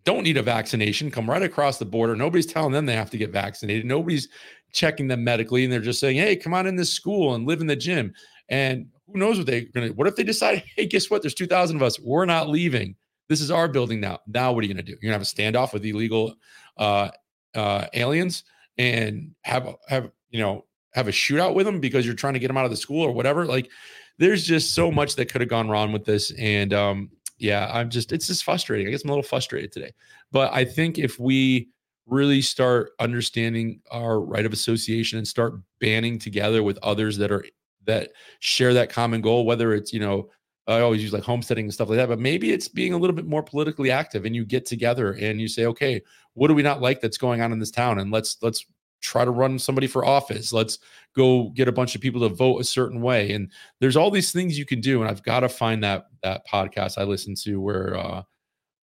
don't 0.05 0.23
need 0.23 0.37
a 0.37 0.43
vaccination 0.43 1.11
come 1.11 1.29
right 1.29 1.41
across 1.41 1.77
the 1.77 1.85
border. 1.85 2.15
Nobody's 2.15 2.45
telling 2.45 2.71
them 2.71 2.85
they 2.85 2.95
have 2.95 3.09
to 3.09 3.17
get 3.17 3.31
vaccinated. 3.31 3.85
Nobody's 3.85 4.29
checking 4.71 5.07
them 5.07 5.23
medically, 5.23 5.63
and 5.63 5.73
they're 5.73 5.81
just 5.81 5.99
saying, 5.99 6.17
"Hey, 6.17 6.35
come 6.35 6.53
on 6.53 6.67
in 6.67 6.75
this 6.75 6.93
school 6.93 7.35
and 7.35 7.47
live 7.47 7.61
in 7.61 7.67
the 7.67 7.75
gym." 7.75 8.13
And 8.49 8.87
who 9.07 9.17
knows 9.17 9.37
what 9.37 9.47
they're 9.47 9.65
gonna? 9.73 9.89
What 9.89 10.07
if 10.07 10.15
they 10.15 10.23
decide, 10.23 10.63
"Hey, 10.75 10.85
guess 10.85 11.09
what? 11.09 11.21
There's 11.21 11.33
2,000 11.33 11.75
of 11.75 11.83
us. 11.83 11.99
We're 11.99 12.25
not 12.25 12.49
leaving. 12.49 12.95
This 13.27 13.41
is 13.41 13.49
our 13.49 13.67
building 13.67 13.99
now. 13.99 14.19
Now, 14.27 14.53
what 14.53 14.63
are 14.63 14.67
you 14.67 14.73
gonna 14.73 14.83
do? 14.83 14.93
You're 14.93 15.11
gonna 15.11 15.13
have 15.13 15.21
a 15.21 15.25
standoff 15.25 15.73
with 15.73 15.83
illegal 15.83 16.35
uh, 16.77 17.09
uh, 17.55 17.87
aliens 17.93 18.43
and 18.77 19.33
have 19.43 19.75
have 19.87 20.11
you 20.29 20.39
know 20.39 20.65
have 20.93 21.07
a 21.07 21.11
shootout 21.11 21.55
with 21.55 21.65
them 21.65 21.79
because 21.79 22.05
you're 22.05 22.15
trying 22.15 22.33
to 22.33 22.39
get 22.39 22.47
them 22.47 22.57
out 22.57 22.65
of 22.65 22.71
the 22.71 22.77
school 22.77 23.01
or 23.01 23.11
whatever. 23.11 23.45
Like, 23.45 23.69
there's 24.17 24.45
just 24.45 24.73
so 24.73 24.91
much 24.91 25.15
that 25.15 25.29
could 25.29 25.41
have 25.41 25.49
gone 25.49 25.67
wrong 25.67 25.91
with 25.91 26.05
this. 26.05 26.31
And 26.37 26.73
um, 26.73 27.09
yeah, 27.37 27.69
I'm 27.73 27.89
just, 27.89 28.11
it's 28.11 28.27
just 28.27 28.43
frustrating. 28.43 28.87
I 28.87 28.91
guess 28.91 29.03
I'm 29.03 29.09
a 29.09 29.13
little 29.13 29.23
frustrated 29.23 29.71
today. 29.71 29.93
But 30.31 30.53
I 30.53 30.65
think 30.65 30.97
if 30.97 31.19
we 31.19 31.69
really 32.07 32.41
start 32.41 32.91
understanding 32.99 33.81
our 33.91 34.19
right 34.21 34.45
of 34.45 34.53
association 34.53 35.17
and 35.17 35.27
start 35.27 35.55
banding 35.79 36.19
together 36.19 36.63
with 36.63 36.77
others 36.83 37.17
that 37.17 37.31
are 37.31 37.45
that 37.85 38.11
share 38.39 38.73
that 38.73 38.89
common 38.89 39.21
goal, 39.21 39.45
whether 39.45 39.73
it's, 39.73 39.93
you 39.93 39.99
know, 39.99 40.29
I 40.67 40.79
always 40.79 41.03
use 41.03 41.13
like 41.13 41.23
homesteading 41.23 41.65
and 41.65 41.73
stuff 41.73 41.89
like 41.89 41.97
that, 41.97 42.09
but 42.09 42.19
maybe 42.19 42.51
it's 42.51 42.67
being 42.67 42.93
a 42.93 42.97
little 42.97 43.15
bit 43.15 43.27
more 43.27 43.43
politically 43.43 43.91
active 43.91 44.25
and 44.25 44.35
you 44.35 44.45
get 44.45 44.65
together 44.65 45.13
and 45.13 45.39
you 45.39 45.47
say, 45.47 45.65
okay, 45.67 46.01
what 46.33 46.47
do 46.47 46.55
we 46.55 46.63
not 46.63 46.81
like 46.81 47.01
that's 47.01 47.17
going 47.17 47.41
on 47.41 47.51
in 47.51 47.59
this 47.59 47.71
town? 47.71 47.99
And 47.99 48.11
let's 48.11 48.37
let's 48.41 48.65
try 49.05 49.25
to 49.25 49.31
run 49.31 49.59
somebody 49.59 49.87
for 49.87 50.05
office. 50.05 50.51
Let's 50.51 50.79
go 51.15 51.49
get 51.49 51.67
a 51.67 51.71
bunch 51.71 51.95
of 51.95 52.01
people 52.01 52.21
to 52.21 52.35
vote 52.35 52.59
a 52.59 52.63
certain 52.63 53.01
way. 53.01 53.31
And 53.31 53.51
there's 53.79 53.95
all 53.95 54.11
these 54.11 54.31
things 54.31 54.57
you 54.57 54.65
can 54.65 54.81
do. 54.81 55.01
And 55.01 55.09
I've 55.09 55.23
got 55.23 55.41
to 55.41 55.49
find 55.49 55.83
that 55.83 56.07
that 56.23 56.47
podcast 56.47 56.97
I 56.97 57.03
listened 57.03 57.37
to 57.37 57.61
where 57.61 57.95
uh 57.97 58.23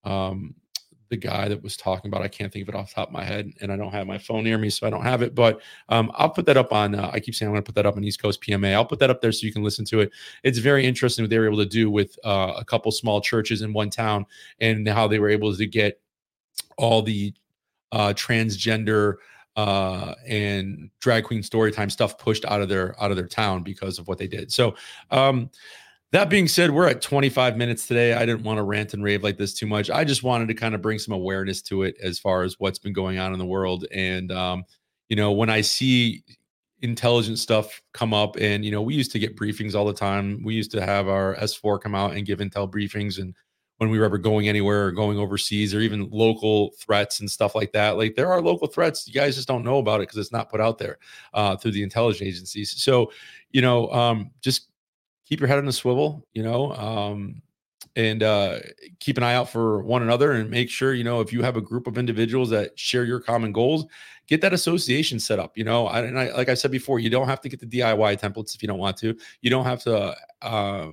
um 0.05 0.55
the 1.13 1.17
guy 1.19 1.47
that 1.47 1.63
was 1.63 1.77
talking 1.77 2.09
about. 2.09 2.23
I 2.23 2.29
can't 2.29 2.51
think 2.51 2.67
of 2.67 2.75
it 2.75 2.79
off 2.79 2.89
the 2.89 2.95
top 2.95 3.09
of 3.09 3.13
my 3.13 3.23
head, 3.23 3.53
and 3.61 3.71
I 3.71 3.77
don't 3.77 3.93
have 3.93 4.07
my 4.07 4.17
phone 4.17 4.45
near 4.45 4.57
me, 4.57 4.71
so 4.71 4.87
I 4.87 4.91
don't 4.91 5.03
have 5.03 5.21
it. 5.21 5.35
But 5.35 5.61
um, 5.91 6.11
I'll 6.15 6.31
put 6.31 6.47
that 6.47 6.57
up 6.57 6.73
on. 6.73 6.95
Uh, 6.95 7.11
I 7.13 7.21
keep 7.21 7.35
saying 7.35 7.49
I'm 7.49 7.53
going 7.53 7.63
to 7.63 7.67
put 7.67 7.75
that 7.75 7.85
up 7.85 7.99
on 7.99 8.03
East 8.03 8.23
Coast 8.23 8.41
PMA. 8.41 8.73
I'll 8.73 8.87
put 8.87 8.99
that 9.01 9.11
up 9.11 9.21
there 9.21 9.31
so 9.31 9.47
you 9.47 9.53
can 9.53 9.63
listen 9.63 9.85
to 9.87 10.01
it. 10.01 10.11
It's 10.43 10.57
very 10.57 10.87
interesting 10.87 11.23
what 11.23 11.29
they 11.29 11.39
were 11.39 11.45
able 11.45 11.59
to 11.59 11.67
do 11.67 11.91
with 11.91 12.19
uh, 12.25 12.55
a 12.57 12.65
couple 12.65 12.91
small 12.93 13.21
churches 13.21 13.61
in 13.61 13.75
one 13.75 13.91
town, 13.91 14.25
and 14.59 14.89
how 14.89 15.07
they 15.07 15.19
were 15.19 15.29
able 15.29 15.55
to 15.55 15.67
get 15.67 16.01
all 16.79 17.03
the 17.03 17.35
uh, 17.93 18.15
transgender 18.15 19.17
uh 19.57 20.15
and 20.27 20.91
drag 21.01 21.25
queen 21.25 21.43
storytime 21.43 21.91
stuff 21.91 22.17
pushed 22.19 22.45
out 22.47 22.63
of 22.63 22.69
their 22.69 23.01
out 23.03 23.11
of 23.11 23.17
their 23.17 23.29
town 23.29 23.63
because 23.63 23.99
of 23.99 24.09
what 24.09 24.19
they 24.19 24.27
did 24.27 24.51
so 24.53 24.75
um 25.11 25.51
that 26.13 26.29
being 26.29 26.47
said, 26.47 26.71
we're 26.71 26.89
at 26.89 27.01
25 27.01 27.57
minutes 27.57 27.87
today. 27.87 28.13
I 28.13 28.27
didn't 28.27 28.43
want 28.43 28.59
to 28.59 28.63
rant 28.63 28.93
and 28.93 29.03
rave 29.03 29.23
like 29.23 29.39
this 29.39 29.55
too 29.55 29.67
much. 29.67 29.89
I 29.89 30.05
just 30.05 30.23
wanted 30.23 30.47
to 30.49 30.55
kind 30.55 30.75
of 30.75 30.83
bring 30.83 30.99
some 30.99 31.15
awareness 31.15 31.63
to 31.63 31.85
it 31.85 31.97
as 32.03 32.19
far 32.19 32.43
as 32.43 32.61
what's 32.61 32.79
been 32.79 32.93
going 32.93 33.19
on 33.19 33.33
in 33.33 33.39
the 33.39 33.47
world. 33.47 33.87
And, 33.91 34.31
um, 34.31 34.65
you 35.09 35.17
know, 35.17 35.33
when 35.33 35.49
I 35.49 35.63
see 35.63 36.23
intelligent 36.83 37.39
stuff 37.39 37.81
come 37.95 38.13
up, 38.13 38.37
and, 38.37 38.63
you 38.63 38.71
know, 38.71 38.83
we 38.83 38.95
used 38.95 39.11
to 39.13 39.19
get 39.19 39.39
briefings 39.39 39.75
all 39.75 39.87
the 39.87 39.95
time. 39.95 40.43
We 40.45 40.55
used 40.55 40.71
to 40.73 40.85
have 40.85 41.09
our 41.09 41.35
S4 41.37 41.81
come 41.81 41.95
out 41.95 42.15
and 42.15 42.27
give 42.27 42.41
intel 42.41 42.71
briefings. 42.71 43.19
And 43.19 43.35
when 43.83 43.91
we 43.91 43.99
were 43.99 44.05
ever 44.05 44.17
going 44.17 44.49
anywhere 44.49 44.87
or 44.87 44.93
going 44.93 45.19
overseas 45.19 45.75
or 45.75 45.81
even 45.81 46.09
local 46.13 46.71
threats 46.79 47.19
and 47.19 47.29
stuff 47.29 47.57
like 47.57 47.73
that, 47.73 47.97
like 47.97 48.15
there 48.15 48.31
are 48.31 48.41
local 48.41 48.69
threats. 48.69 49.09
You 49.09 49.13
guys 49.13 49.35
just 49.35 49.49
don't 49.49 49.65
know 49.65 49.79
about 49.79 49.97
it 49.97 50.05
because 50.05 50.19
it's 50.19 50.31
not 50.31 50.49
put 50.49 50.61
out 50.61 50.79
there 50.79 50.99
uh, 51.35 51.57
through 51.57 51.73
the 51.73 51.83
intelligence 51.83 52.23
agencies. 52.23 52.81
So, 52.81 53.11
you 53.51 53.61
know, 53.61 53.91
um, 53.91 54.31
just 54.41 54.69
keep 55.27 55.41
your 55.41 55.49
head 55.49 55.59
on 55.59 55.67
the 55.67 55.73
swivel, 55.73 56.25
you 56.33 56.45
know, 56.45 56.73
um, 56.77 57.43
and 57.97 58.23
uh, 58.23 58.61
keep 59.01 59.17
an 59.17 59.25
eye 59.25 59.35
out 59.35 59.51
for 59.51 59.83
one 59.83 60.03
another 60.03 60.31
and 60.31 60.49
make 60.49 60.71
sure, 60.71 60.95
you 60.95 61.03
know, 61.03 61.21
if 61.21 61.33
you 61.33 61.43
have 61.43 61.57
a 61.57 61.61
group 61.61 61.89
of 61.89 61.99
individuals 61.99 62.51
that 62.51 62.79
share 62.79 63.05
your 63.05 63.19
common 63.19 63.51
goals, 63.51 63.87
get 64.29 64.41
that 64.43 64.53
association 64.53 65.19
set 65.19 65.41
up. 65.41 65.59
You 65.59 65.65
know, 65.65 65.89
I, 65.89 66.03
and 66.03 66.21
I, 66.21 66.33
like 66.37 66.49
I 66.49 66.55
said 66.55 66.71
before, 66.71 67.01
you 67.01 67.11
don't 67.11 67.27
have 67.27 67.41
to 67.41 67.49
get 67.49 67.59
the 67.59 67.67
DIY 67.67 68.21
templates 68.21 68.55
if 68.55 68.63
you 68.63 68.69
don't 68.69 68.79
want 68.79 68.97
to. 68.99 69.17
You 69.41 69.51
don't 69.51 69.65
have 69.65 69.83
to 69.83 70.17
uh, 70.41 70.93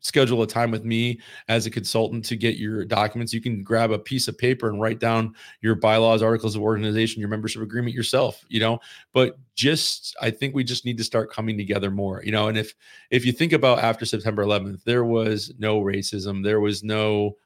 schedule 0.00 0.42
a 0.42 0.46
time 0.46 0.70
with 0.70 0.84
me 0.84 1.20
as 1.48 1.66
a 1.66 1.70
consultant 1.70 2.24
to 2.26 2.36
get 2.36 2.56
your 2.56 2.84
documents. 2.84 3.32
You 3.32 3.40
can 3.40 3.62
grab 3.62 3.90
a 3.90 3.98
piece 3.98 4.28
of 4.28 4.38
paper 4.38 4.68
and 4.68 4.80
write 4.80 5.00
down 5.00 5.34
your 5.60 5.74
bylaws, 5.74 6.22
articles 6.22 6.56
of 6.56 6.62
organization, 6.62 7.20
your 7.20 7.28
membership 7.28 7.62
agreement 7.62 7.94
yourself, 7.94 8.44
you 8.48 8.60
know. 8.60 8.78
But 9.12 9.38
just 9.54 10.16
I 10.20 10.30
think 10.30 10.54
we 10.54 10.64
just 10.64 10.84
need 10.84 10.98
to 10.98 11.04
start 11.04 11.32
coming 11.32 11.56
together 11.56 11.90
more, 11.90 12.22
you 12.24 12.32
know. 12.32 12.48
And 12.48 12.56
if 12.56 12.74
if 13.10 13.26
you 13.26 13.32
think 13.32 13.52
about 13.52 13.80
after 13.80 14.04
September 14.04 14.44
11th, 14.44 14.84
there 14.84 15.04
was 15.04 15.52
no 15.58 15.80
racism, 15.80 16.44
there 16.44 16.60
was 16.60 16.82
no 16.82 17.36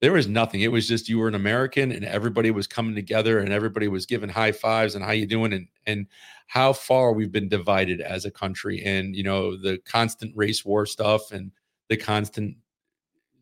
there 0.00 0.12
was 0.12 0.28
nothing. 0.28 0.60
It 0.60 0.70
was 0.70 0.86
just 0.86 1.08
you 1.08 1.18
were 1.18 1.28
an 1.28 1.34
American 1.34 1.90
and 1.90 2.04
everybody 2.04 2.50
was 2.50 2.66
coming 2.66 2.94
together 2.94 3.38
and 3.38 3.50
everybody 3.50 3.88
was 3.88 4.04
giving 4.04 4.28
high 4.28 4.52
fives 4.52 4.94
and 4.94 5.04
how 5.04 5.12
you 5.12 5.26
doing 5.26 5.52
and 5.52 5.68
and 5.86 6.06
how 6.48 6.72
far 6.72 7.12
we've 7.12 7.32
been 7.32 7.48
divided 7.48 8.00
as 8.00 8.24
a 8.24 8.30
country 8.30 8.82
and 8.84 9.16
you 9.16 9.22
know 9.22 9.56
the 9.56 9.78
constant 9.86 10.32
race 10.36 10.64
war 10.64 10.86
stuff 10.86 11.32
and 11.32 11.50
the 11.88 11.96
constant 11.96 12.56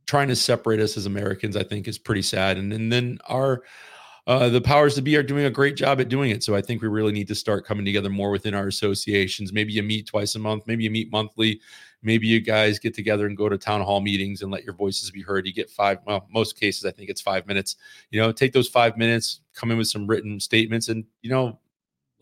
trying 0.07 0.29
to 0.29 0.37
separate 0.37 0.81
us 0.81 0.97
as 0.97 1.07
Americans, 1.07 1.57
I 1.57 1.63
think 1.63 1.89
is 1.89 1.99
pretty 1.99 2.23
sad. 2.23 2.59
And, 2.59 2.73
and 2.73 2.93
then 2.93 3.19
our 3.27 3.63
uh, 4.27 4.49
the 4.49 4.61
powers 4.61 4.95
to 4.95 5.03
be 5.03 5.17
are 5.17 5.23
doing 5.23 5.45
a 5.45 5.51
great 5.51 5.77
job 5.77 6.01
at 6.01 6.09
doing 6.09 6.31
it. 6.31 6.43
So 6.43 6.55
I 6.55 6.63
think 6.63 6.81
we 6.81 6.89
really 6.89 7.13
need 7.13 7.29
to 7.29 7.35
start 7.35 7.67
coming 7.67 7.85
together 7.85 8.09
more 8.09 8.31
within 8.31 8.55
our 8.55 8.69
associations. 8.69 9.53
Maybe 9.53 9.75
you 9.75 9.83
meet 9.83 10.07
twice 10.07 10.35
a 10.35 10.39
month, 10.39 10.67
maybe 10.67 10.85
you 10.85 10.91
meet 10.91 11.13
monthly, 11.13 11.61
maybe 12.03 12.27
you 12.27 12.41
guys 12.41 12.79
get 12.79 12.95
together 12.95 13.27
and 13.27 13.37
go 13.37 13.51
to 13.51 13.59
town 13.59 13.83
hall 13.83 14.01
meetings 14.01 14.41
and 14.41 14.51
let 14.51 14.65
your 14.65 14.73
voices 14.73 15.11
be 15.11 15.21
heard. 15.21 15.47
You 15.47 15.53
get 15.53 15.69
five, 15.69 15.99
well, 16.07 16.27
most 16.33 16.59
cases, 16.59 16.87
I 16.87 16.91
think 16.91 17.11
it's 17.11 17.21
five 17.21 17.47
minutes. 17.47 17.77
You 18.11 18.21
know, 18.21 18.33
take 18.33 18.55
those 18.55 18.69
five 18.69 18.97
minutes, 18.97 19.41
come 19.55 19.71
in 19.71 19.77
with 19.77 19.89
some 19.89 20.07
written 20.07 20.41
statements, 20.41 20.89
and 20.89 21.05
you 21.21 21.29
know, 21.29 21.59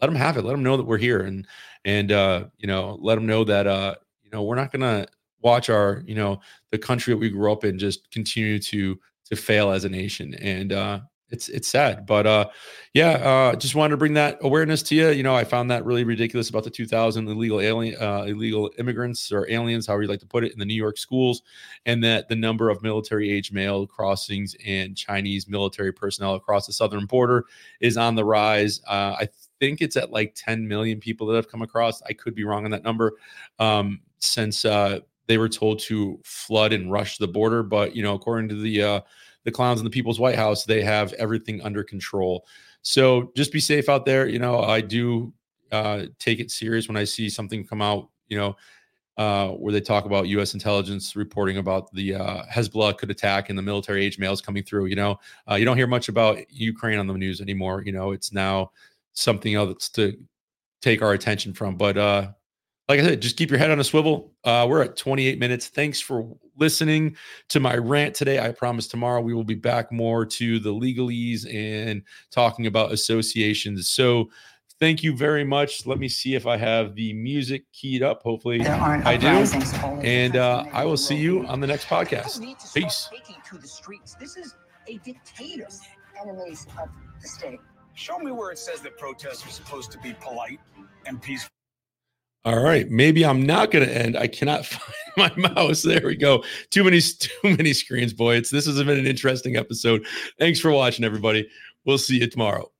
let 0.00 0.08
them 0.08 0.16
have 0.16 0.36
it. 0.36 0.44
Let 0.44 0.52
them 0.52 0.64
know 0.64 0.76
that 0.76 0.86
we're 0.86 0.98
here, 0.98 1.20
and 1.20 1.46
and 1.84 2.10
uh, 2.10 2.46
you 2.58 2.66
know, 2.66 2.98
let 3.00 3.14
them 3.14 3.26
know 3.26 3.44
that 3.44 3.68
uh, 3.68 3.94
you 4.24 4.30
know, 4.32 4.42
we're 4.42 4.56
not 4.56 4.72
gonna 4.72 5.06
watch 5.42 5.68
our 5.70 6.02
you 6.06 6.14
know 6.14 6.40
the 6.70 6.78
country 6.78 7.12
that 7.12 7.18
we 7.18 7.30
grew 7.30 7.50
up 7.52 7.64
in 7.64 7.78
just 7.78 8.10
continue 8.10 8.58
to 8.58 8.98
to 9.26 9.36
fail 9.36 9.70
as 9.70 9.84
a 9.84 9.88
nation. 9.88 10.34
And 10.34 10.72
uh 10.72 11.00
it's 11.32 11.48
it's 11.48 11.66
sad 11.66 12.04
but 12.06 12.26
uh 12.26 12.46
yeah 12.92 13.12
uh 13.12 13.56
just 13.56 13.74
wanted 13.74 13.90
to 13.92 13.96
bring 13.96 14.12
that 14.12 14.38
awareness 14.42 14.82
to 14.82 14.94
you 14.94 15.08
you 15.08 15.22
know 15.22 15.34
i 15.34 15.42
found 15.42 15.70
that 15.70 15.84
really 15.84 16.04
ridiculous 16.04 16.50
about 16.50 16.62
the 16.62 16.70
2000 16.70 17.26
illegal 17.26 17.58
alien 17.60 17.96
uh 18.00 18.24
illegal 18.24 18.70
immigrants 18.78 19.32
or 19.32 19.50
aliens 19.50 19.86
however 19.86 20.02
you 20.02 20.08
like 20.08 20.20
to 20.20 20.26
put 20.26 20.44
it 20.44 20.52
in 20.52 20.58
the 20.58 20.64
new 20.64 20.74
york 20.74 20.98
schools 20.98 21.40
and 21.86 22.04
that 22.04 22.28
the 22.28 22.36
number 22.36 22.68
of 22.68 22.82
military 22.82 23.30
age 23.32 23.50
male 23.50 23.86
crossings 23.86 24.54
and 24.66 24.96
chinese 24.96 25.48
military 25.48 25.90
personnel 25.90 26.34
across 26.34 26.66
the 26.66 26.72
southern 26.72 27.06
border 27.06 27.46
is 27.80 27.96
on 27.96 28.14
the 28.14 28.24
rise. 28.24 28.80
Uh 28.86 29.16
i 29.18 29.28
think 29.58 29.80
it's 29.80 29.96
at 29.96 30.10
like 30.10 30.34
10 30.34 30.66
million 30.66 30.98
people 30.98 31.24
that 31.28 31.36
have 31.36 31.48
come 31.48 31.62
across. 31.62 32.02
I 32.02 32.14
could 32.14 32.34
be 32.34 32.42
wrong 32.42 32.64
on 32.64 32.72
that 32.72 32.82
number 32.82 33.12
um 33.58 34.00
since 34.18 34.64
uh 34.64 34.98
they 35.32 35.38
were 35.38 35.48
told 35.48 35.78
to 35.78 36.20
flood 36.24 36.74
and 36.74 36.92
rush 36.92 37.16
the 37.16 37.26
border. 37.26 37.62
But 37.62 37.96
you 37.96 38.02
know, 38.02 38.14
according 38.14 38.50
to 38.50 38.54
the 38.54 38.82
uh, 38.82 39.00
the 39.44 39.50
clowns 39.50 39.80
in 39.80 39.84
the 39.84 39.90
People's 39.90 40.20
White 40.20 40.36
House, 40.36 40.66
they 40.66 40.82
have 40.82 41.14
everything 41.14 41.62
under 41.62 41.82
control. 41.82 42.46
So 42.82 43.32
just 43.34 43.50
be 43.50 43.58
safe 43.58 43.88
out 43.88 44.04
there. 44.04 44.28
You 44.28 44.38
know, 44.38 44.60
I 44.60 44.82
do 44.82 45.32
uh, 45.70 46.02
take 46.18 46.38
it 46.38 46.50
serious 46.50 46.86
when 46.86 46.98
I 46.98 47.04
see 47.04 47.30
something 47.30 47.66
come 47.66 47.80
out. 47.80 48.10
You 48.28 48.36
know. 48.36 48.56
Uh, 49.18 49.50
where 49.50 49.74
they 49.74 49.80
talk 49.80 50.06
about 50.06 50.26
U.S. 50.28 50.54
intelligence 50.54 51.14
reporting 51.14 51.58
about 51.58 51.92
the 51.92 52.14
uh, 52.14 52.44
Hezbollah 52.50 52.96
could 52.96 53.10
attack 53.10 53.50
and 53.50 53.58
the 53.58 53.62
military 53.62 54.06
age 54.06 54.18
males 54.18 54.40
coming 54.40 54.62
through. 54.62 54.86
You 54.86 54.96
know, 54.96 55.20
uh, 55.48 55.56
you 55.56 55.66
don't 55.66 55.76
hear 55.76 55.86
much 55.86 56.08
about 56.08 56.50
Ukraine 56.50 56.98
on 56.98 57.06
the 57.06 57.12
news 57.12 57.42
anymore. 57.42 57.82
You 57.84 57.92
know, 57.92 58.12
it's 58.12 58.32
now 58.32 58.70
something 59.12 59.54
else 59.54 59.90
to 59.90 60.16
take 60.80 61.02
our 61.02 61.12
attention 61.12 61.52
from. 61.52 61.76
But 61.76 61.98
uh, 61.98 62.28
like 62.88 63.00
I 63.00 63.04
said, 63.04 63.22
just 63.22 63.36
keep 63.36 63.50
your 63.50 63.58
head 63.58 63.70
on 63.70 63.80
a 63.80 63.84
swivel. 63.84 64.32
Uh, 64.44 64.66
we're 64.68 64.82
at 64.82 64.96
28 64.96 65.38
minutes. 65.38 65.68
Thanks 65.68 66.00
for 66.00 66.26
listening 66.58 67.16
to 67.48 67.60
my 67.60 67.76
rant 67.76 68.14
today. 68.14 68.40
I 68.40 68.50
promise 68.52 68.88
tomorrow 68.88 69.20
we 69.20 69.34
will 69.34 69.44
be 69.44 69.54
back 69.54 69.92
more 69.92 70.26
to 70.26 70.58
the 70.58 70.70
legalese 70.70 71.46
and 71.52 72.02
talking 72.30 72.66
about 72.66 72.92
associations. 72.92 73.88
So 73.88 74.30
thank 74.80 75.02
you 75.02 75.16
very 75.16 75.44
much. 75.44 75.86
Let 75.86 75.98
me 75.98 76.08
see 76.08 76.34
if 76.34 76.46
I 76.46 76.56
have 76.56 76.94
the 76.96 77.12
music 77.14 77.64
keyed 77.72 78.02
up. 78.02 78.22
Hopefully 78.22 78.60
I 78.66 79.16
do. 79.16 79.28
And 80.06 80.36
uh, 80.36 80.64
I 80.72 80.84
will 80.84 80.96
see 80.96 81.16
you 81.16 81.46
on 81.46 81.60
the 81.60 81.66
next 81.68 81.86
podcast. 81.86 82.40
Peace. 82.74 83.08
To 83.48 83.58
the 83.58 83.68
streets. 83.68 84.16
This 84.16 84.36
is 84.36 84.56
a 84.88 84.98
dictator. 84.98 85.68
Enemies 86.20 86.66
of 86.80 86.88
the 87.20 87.28
state. 87.28 87.60
Show 87.94 88.18
me 88.18 88.32
where 88.32 88.50
it 88.50 88.58
says 88.58 88.80
that 88.80 88.98
protests 88.98 89.46
are 89.46 89.50
supposed 89.50 89.92
to 89.92 89.98
be 89.98 90.14
polite 90.14 90.58
and 91.06 91.20
peaceful. 91.22 91.50
All 92.44 92.60
right, 92.60 92.90
maybe 92.90 93.24
I'm 93.24 93.46
not 93.46 93.70
going 93.70 93.86
to 93.86 93.96
end. 93.96 94.16
I 94.16 94.26
cannot 94.26 94.66
find 94.66 95.32
my 95.36 95.50
mouse. 95.54 95.82
There 95.82 96.02
we 96.04 96.16
go. 96.16 96.42
Too 96.70 96.82
many, 96.82 97.00
too 97.18 97.30
many 97.44 97.72
screens, 97.72 98.12
boy. 98.12 98.36
It's 98.36 98.50
this 98.50 98.66
has 98.66 98.78
been 98.78 98.98
an 98.98 99.06
interesting 99.06 99.56
episode. 99.56 100.04
Thanks 100.38 100.58
for 100.58 100.72
watching, 100.72 101.04
everybody. 101.04 101.48
We'll 101.84 101.98
see 101.98 102.18
you 102.18 102.28
tomorrow. 102.28 102.71